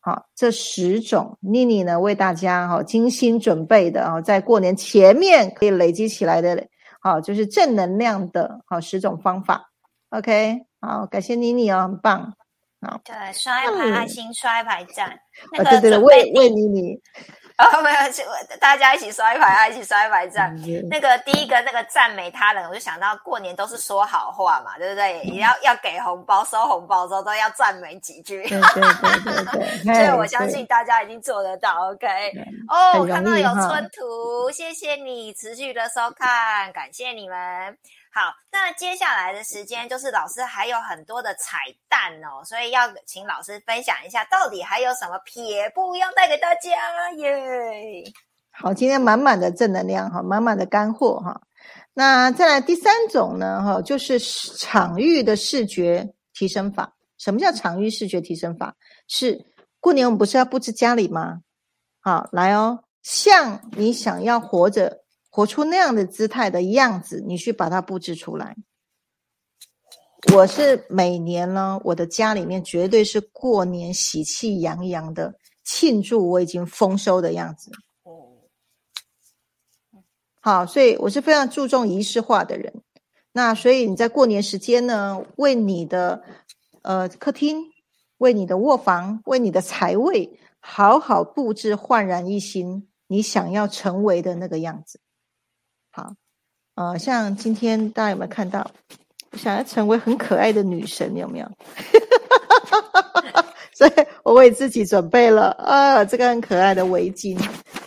[0.00, 6.68] 好，这十种妮妮呢为大家哈精心准备的啊，在过年前面可以累积起来的，
[7.00, 9.70] 好就是正能量的好十种方法。
[10.10, 12.34] OK，好，感谢妮妮哦，很棒。
[12.80, 15.08] 好，对，刷一排爱心，刷一排赞。
[15.08, 17.00] 啊，对对对，为为妮妮。
[17.58, 17.98] 啊，没有，
[18.60, 20.56] 大家一起刷一排，一起刷一排赞。
[20.88, 25.20] 那个第一个那个赞美他人，我就想到过年都是说好话嘛，对不对？
[25.24, 28.48] 也要要给红包，收红包的时候都要赞美几句。
[28.48, 28.80] 对对
[29.24, 31.90] 对对， 所以我相信大家已经做得到。
[31.90, 32.06] OK，
[32.68, 37.76] 哦，我看到有春图，谢谢你持续的收看，感谢你们。
[38.18, 41.56] 好，那接下来的时间就是老师还有很多的彩
[41.88, 48.02] 蛋哦，所以要请老师分享一下，到底还有什么撇步要带给大家耶？
[48.50, 51.40] 好，今天满满的正能量哈，满满的干货哈。
[51.94, 56.92] 那再来第三种呢哈，就是场域的视觉提升法。
[57.18, 58.74] 什么叫场域视觉提升法？
[59.06, 59.40] 是
[59.78, 61.38] 过年我们不是要布置家里吗？
[62.00, 65.04] 好，来哦，像你想要活着。
[65.38, 68.56] 活出那样的姿态的样子，你去把它布置出来。
[70.34, 75.32] 我是每年呢，我的家里面绝对是过年喜气洋洋的
[75.62, 77.70] 庆祝我已经丰收的样子。
[78.02, 78.34] 哦，
[80.40, 82.82] 好，所以我是非常注重仪式化的人。
[83.30, 86.20] 那所以你在过年时间呢，为你的
[86.82, 87.62] 呃客厅、
[88.16, 94.98] 为你的卧房、为你的财位，好好布置，焕然一新，你想要成为的那个样子。
[95.90, 96.14] 好，
[96.74, 98.70] 呃，像今天大家有没有看到，
[99.32, 101.50] 想要成为很可爱的女神，有没有？
[103.74, 103.92] 所以
[104.24, 107.38] 我为自己准备了啊，这个很可爱的围巾，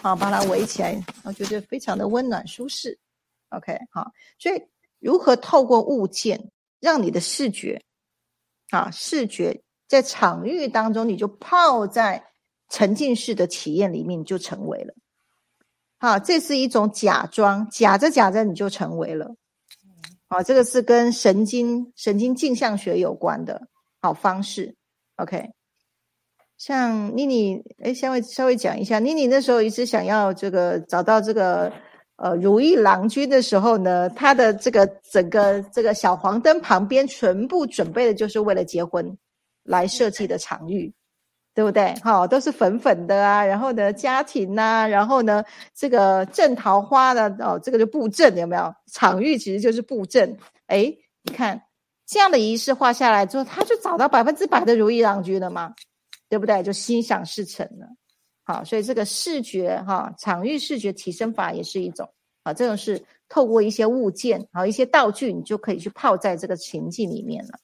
[0.02, 2.97] 好，把它围起来，我觉得非常的温暖舒适。
[3.49, 4.62] OK，好，所以
[4.99, 7.82] 如何透过物件让你的视觉，
[8.70, 12.26] 啊，视觉在场域当中，你就泡在
[12.70, 14.93] 沉浸式的体验里面，你就成为了。
[16.02, 19.36] 好，这是一种假装，假着假着你就成为了。
[20.28, 23.62] 好，这个是跟神经神经镜像学有关的
[24.02, 24.76] 好方式。
[25.18, 25.52] OK，
[26.58, 31.72] 像妮妮，哎，稍微稍微讲一下，妮妮那时候一直想要这个找到这个
[32.16, 39.16] 呃如意郎君的时候呢，她的这个整个这个小黄灯旁边全部准备的就是为了结婚
[39.62, 40.91] 来设计的场域。
[41.54, 41.93] 对不对？
[42.02, 45.43] 好，都是粉粉的啊，然后呢，家庭呐，然后呢，
[45.76, 48.74] 这个正桃花的哦，这个就布阵有没有？
[48.91, 50.38] 场域其实就是布阵。
[50.68, 50.93] 哎，
[51.24, 51.62] 你看
[52.08, 55.74] 这样的仪式画下来之后，他就找到百分之百的如意郎君了嘛，
[56.30, 56.64] 对不对？
[56.64, 57.86] 就心想事成了。
[58.43, 62.10] 好，所以这个视觉哈，场域视觉提升法也是一种
[62.43, 67.60] 啊，这种是透过一些物件好一些道具，你就可以去泡在这个情境里面了。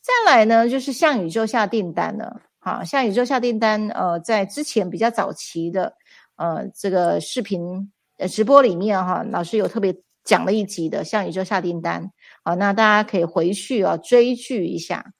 [0.00, 2.40] 再来呢，就是向宇宙下订单了。
[2.66, 5.94] 好，像宇宙下订单，呃，在之前比较早期的，
[6.34, 12.10] 呃，这个视频呃直播里面哈，老师有特别讲了一集的向宇宙下订单，
[12.42, 15.12] 好，那大家可以回去啊追剧一下，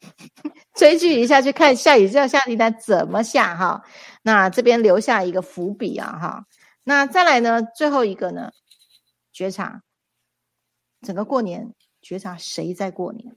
[0.76, 3.82] 追剧一下去看下宇宙下订单怎么下哈，
[4.20, 6.44] 那这边留下一个伏笔啊哈，
[6.84, 8.52] 那再来呢，最后一个呢，
[9.32, 9.80] 觉察，
[11.00, 11.72] 整个过年
[12.02, 13.34] 觉察谁在过年。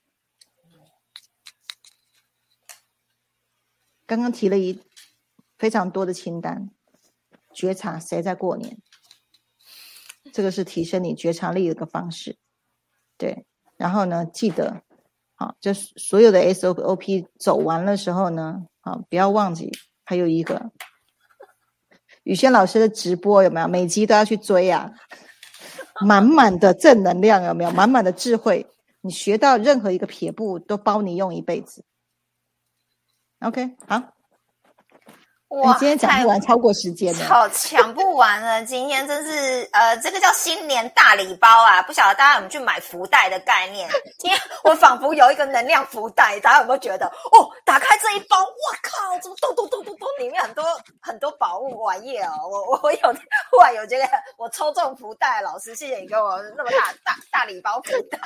[4.07, 4.79] 刚刚提了一
[5.57, 6.69] 非常多的清单，
[7.53, 8.77] 觉察谁在过年，
[10.31, 12.37] 这个是提升你觉察力的一个方式。
[13.17, 13.45] 对，
[13.77, 14.81] 然后呢，记得，
[15.35, 19.71] 好，就是所有的 SOP 走完的时候呢，好，不要忘记
[20.03, 20.71] 还有一个
[22.23, 23.67] 宇轩老师的直播有没有？
[23.67, 24.91] 每集都要去追啊，
[26.01, 27.71] 满满的正能量有没有？
[27.71, 28.67] 满满的智慧，
[29.01, 31.83] 你学到任何一个撇步都包你用一辈子。
[33.41, 34.14] OK，好。
[35.63, 38.61] 哇，今天讲不完，超过时间了，好抢不完了。
[38.65, 41.81] 今天真是，呃，这个叫新年大礼包啊！
[41.83, 43.89] 不晓得大家有没有去买福袋的概念？
[44.19, 47.05] 今天我仿佛有一个能量福袋，大家有没有觉得？
[47.05, 48.45] 哦，打开这一包，哇
[48.83, 50.65] 靠，怎么咚咚咚咚咚，里面很多
[51.01, 52.31] 很多宝物玩意哦！
[52.51, 53.15] 我我有
[53.49, 54.03] 忽然有这个，
[54.37, 58.19] 我抽中福袋，老师谢谢你给我那么大大大礼包福袋，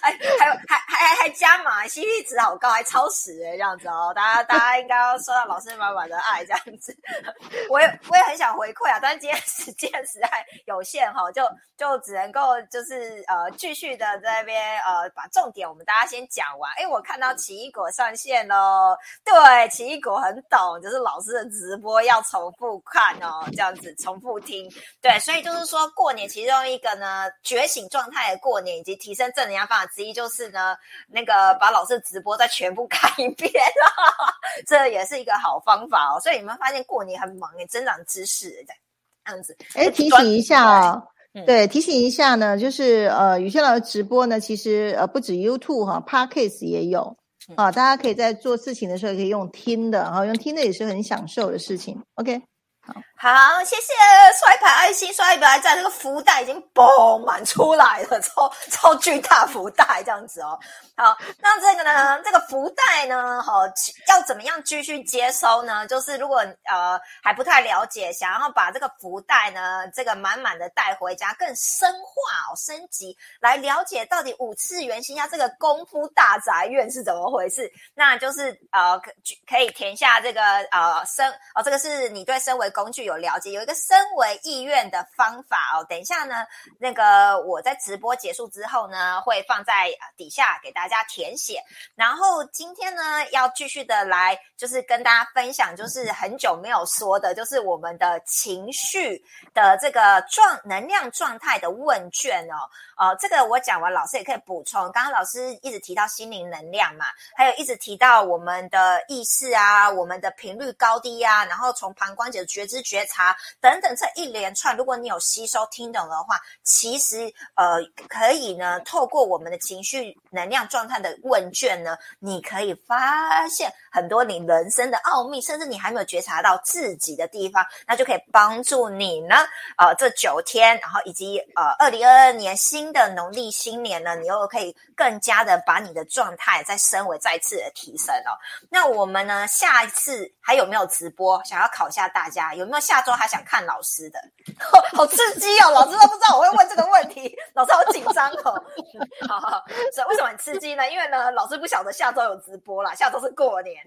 [0.00, 5.91] 哎，还有还还还加码，CP 值好高，还超时哎，这样子哦，大家大家应该要收到老师吗？
[5.92, 6.96] 妈妈的爱这样子。
[7.70, 11.42] 我也我也很想回馈啊，但是今天时间实在有限哈，就
[11.76, 16.72] 就只能够就是呃继续的在那边呃把重点我们大家先讲完。
[16.74, 24.70] 哎，我看到奇异果上线喽，对，奇异果很懂，就是老师的直播要重复看哦，这样子重复听。
[25.00, 30.76] 对，所以就是说过年其中一个呢觉醒状态的过年以及提升正能量方法之一，就是呢
[31.08, 34.32] 那个把老师的直播再全部看一遍啊，
[34.66, 36.20] 这也是一个好方法哦。
[36.20, 39.56] 所以你们发现过年很忙诶，增长知识这样子。
[39.74, 41.02] 哎，提醒一下哦，
[41.46, 47.16] 对，提醒一下呢，就是呃，雨轩老师直播呢，其实呃不止 YouTube 哈，Podcast 也有
[47.56, 52.02] 啊，大家可以在做事情的时候可以用听的，然后用听的也是很享受的事情。
[52.14, 52.40] OK。
[52.84, 53.92] 好，好谢谢
[54.36, 55.76] 刷一排爱心，刷一排赞。
[55.76, 60.58] 这个福袋已经嘣满出来了，超 超巨大福袋这样子哦。
[60.96, 62.20] 好，那这个呢？
[62.24, 63.40] 这个福袋呢？
[63.40, 63.62] 哈，
[64.08, 65.86] 要怎么样继续接收呢？
[65.86, 77.70] 就是如果呃还不太了解，想要把这个福袋呢，这个满满的带回家，更深化哦，升级来了解到底五次元星家这个功夫大宅院是怎么回事？
[77.94, 79.12] 那就是呃可
[79.48, 80.42] 可以填下这个
[80.72, 85.84] 呃生哦，这个是你对身为工具有有了解，有一个身为意愿的方法哦。
[85.88, 86.46] 等一下呢，
[86.78, 91.62] 那个我在直播结束之后呢，会放在底下给大家填写。
[91.94, 102.56] 然后今天呢，要继续的来，就是跟大家分享，就是很久没有说的，就是我们的情绪的这个状能量状态的问卷哦。
[103.02, 104.80] 哦，这个我讲完，老师也可以补充。
[104.92, 117.26] 刚刚老师一直提到心灵能量嘛，还有一直提到我们的意识啊，我们的频率高低啊，然后从旁观者觉知觉察等等这一连串，如果你有吸收听懂的话，其实
[117.56, 129.34] 呃可以呢，透过我们的情绪能量状态的问卷呢，你可以发现很多你人生的奥秘，甚至你还没有觉察到自己的地方，那就可以帮助你呢，
[129.76, 132.91] 呃这九天，然后以及呃二零二二年新。
[132.92, 138.36] 的农历新年呢，你又可以更加的把你的状态再升为再次的提升哦。
[138.70, 141.42] 那我们呢，下一次还有没有直播？
[141.44, 144.20] 想要考一下大家，有没有下周还想看老师的？
[144.94, 145.70] 好刺激哦！
[145.70, 148.64] 老师都不知道我会问这个问题， 老师好紧张哦。
[149.28, 150.90] 好好，所以为什么很刺激呢？
[150.90, 153.82] 因为呢，老师不晓得下周有直播啦，下周是过年，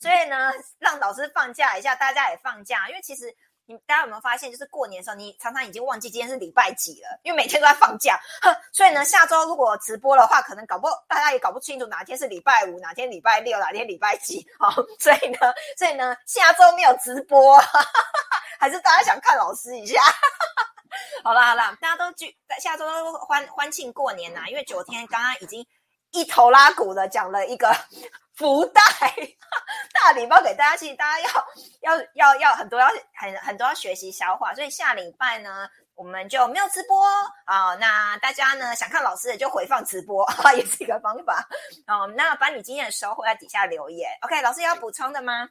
[0.00, 3.34] 所以呢，让老师放假一下，大家也放假，因为其实。
[3.68, 8.16] 你大家有没有发现，就是过年的时候，你常常已经忘记今天是礼拜几了，因为每天都在放假。
[8.72, 14.46] 所以呢，下周如果直播的话，可能搞不大家也搞不清楚哪天是礼拜五，哪天礼拜六，哪天礼拜几。
[14.58, 17.60] 好，所以呢，所以呢，下周没有直播，
[18.60, 20.00] 还是大家想看老师一下？
[21.24, 25.66] 好啦好啦，大家都聚在下周都欢欢庆过年呐，因为九天刚刚已经
[26.12, 27.74] 一头拉鼓的讲了一个。
[28.36, 28.82] 福袋
[29.94, 31.20] 大礼包给大家，其实大家
[31.82, 37.02] 要要要要很多要很很多要学习消化，所以下礼拜呢我们就没有直播
[37.46, 37.74] 啊。
[37.76, 41.48] 那大家呢想看老师的就回放直播， 也是一个方法
[41.86, 42.06] 哦。
[42.14, 44.10] 那把你今天的收获在底下留言。
[44.20, 45.48] OK，老师要补充的吗？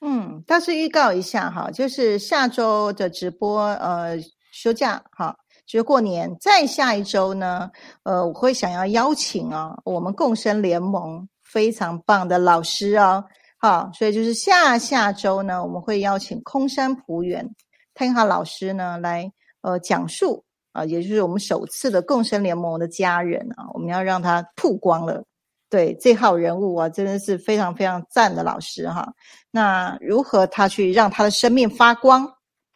[0.00, 4.16] 嗯，倒是预告一下哈，就是下周的直播呃
[4.50, 6.34] 休假哈，就是过年。
[6.40, 7.70] 再下一周呢，
[8.04, 11.28] 呃，我会想要邀请啊，我们共生联盟。
[11.52, 13.22] 非常棒的老师哦，
[13.58, 17.46] 好，所以就是下下周呢，我们会邀请空山普远
[17.94, 19.30] 听哈老师呢来
[19.60, 20.42] 呃讲述
[20.72, 25.22] 啊，也就是我们首次的共生联盟的家人啊，我们要让他曝光了，
[25.68, 29.12] 对这号人物啊，真的是非常非常赞的老师哈。
[29.50, 32.26] 那如何他去让他的生命发光？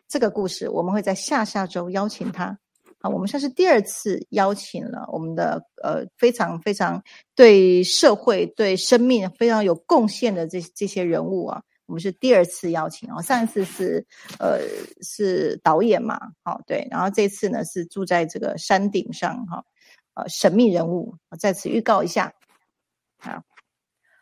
[0.07, 2.57] 这个故事我们会在下下周邀请他。
[3.09, 7.03] 我们算是第二次邀请了我们的呃非常非常
[7.35, 14.07] 对社会对生命非常有贡献的这这些人物啊，我们是第二次邀请哦，上一次是
[14.39, 14.61] 呃
[15.03, 19.65] 是导演嘛，好对，然后这次呢是住在这个山顶上哈，
[20.15, 22.33] 呃神秘人物，我在此预告一下，
[23.19, 23.43] 好。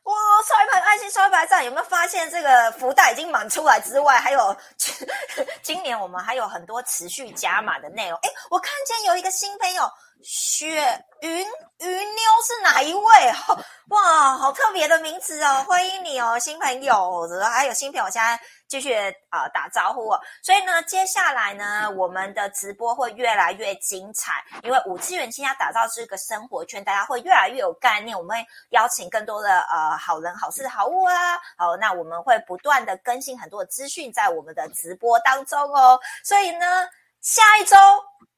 [0.05, 0.15] 哇，
[0.47, 4.57] 刷一排爱心，刷一排赞，有没有发现这个福袋已经满出来之外，还有
[5.63, 8.19] 今年我们还有很多持续加码的内容。
[8.23, 9.91] 哎，我看见有一个新朋友。
[10.23, 10.67] 雪
[11.21, 13.03] 云云妞是哪一位？
[13.91, 15.62] 哇，好特别的名字哦！
[15.69, 20.19] 欢迎你哦，新朋友，还有新朋友，现在继续呃打招呼哦。
[20.43, 28.17] 所以呢，接下来呢，我们的直播会越来越精彩，因为五次元现在打造这个生活圈，大家会越来越有概念。
[28.17, 31.39] 我们会邀请更多的呃好人、好事、好物啊。
[31.59, 36.01] 好，那我们会不断的更新很多的资讯在我们的直播当中哦。
[36.25, 36.89] 所以呢，
[37.21, 37.77] 下一周。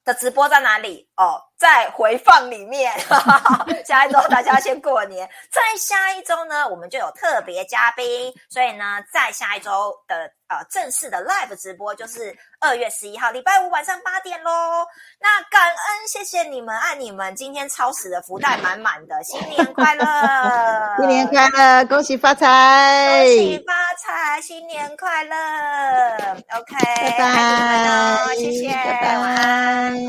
[0.06, 1.10] 的直播在哪里？
[1.16, 2.92] 哦，在回放里面。
[3.86, 14.84] 下一周大家先过年，在下一周呢，我们就有特别嘉宾，所以呢，在下一周的呃正式的 live 直播就是二月十一号礼拜五晚上八点喽。
[15.20, 20.04] 那感恩，谢谢你们，爱你们，今天超时的福袋满满的，新年快乐，
[20.98, 25.36] 新年快乐，恭喜发财，恭喜发财，新年快乐
[26.58, 28.66] ，OK，拜拜，爱你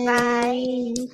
[0.06, 1.06] 们哦，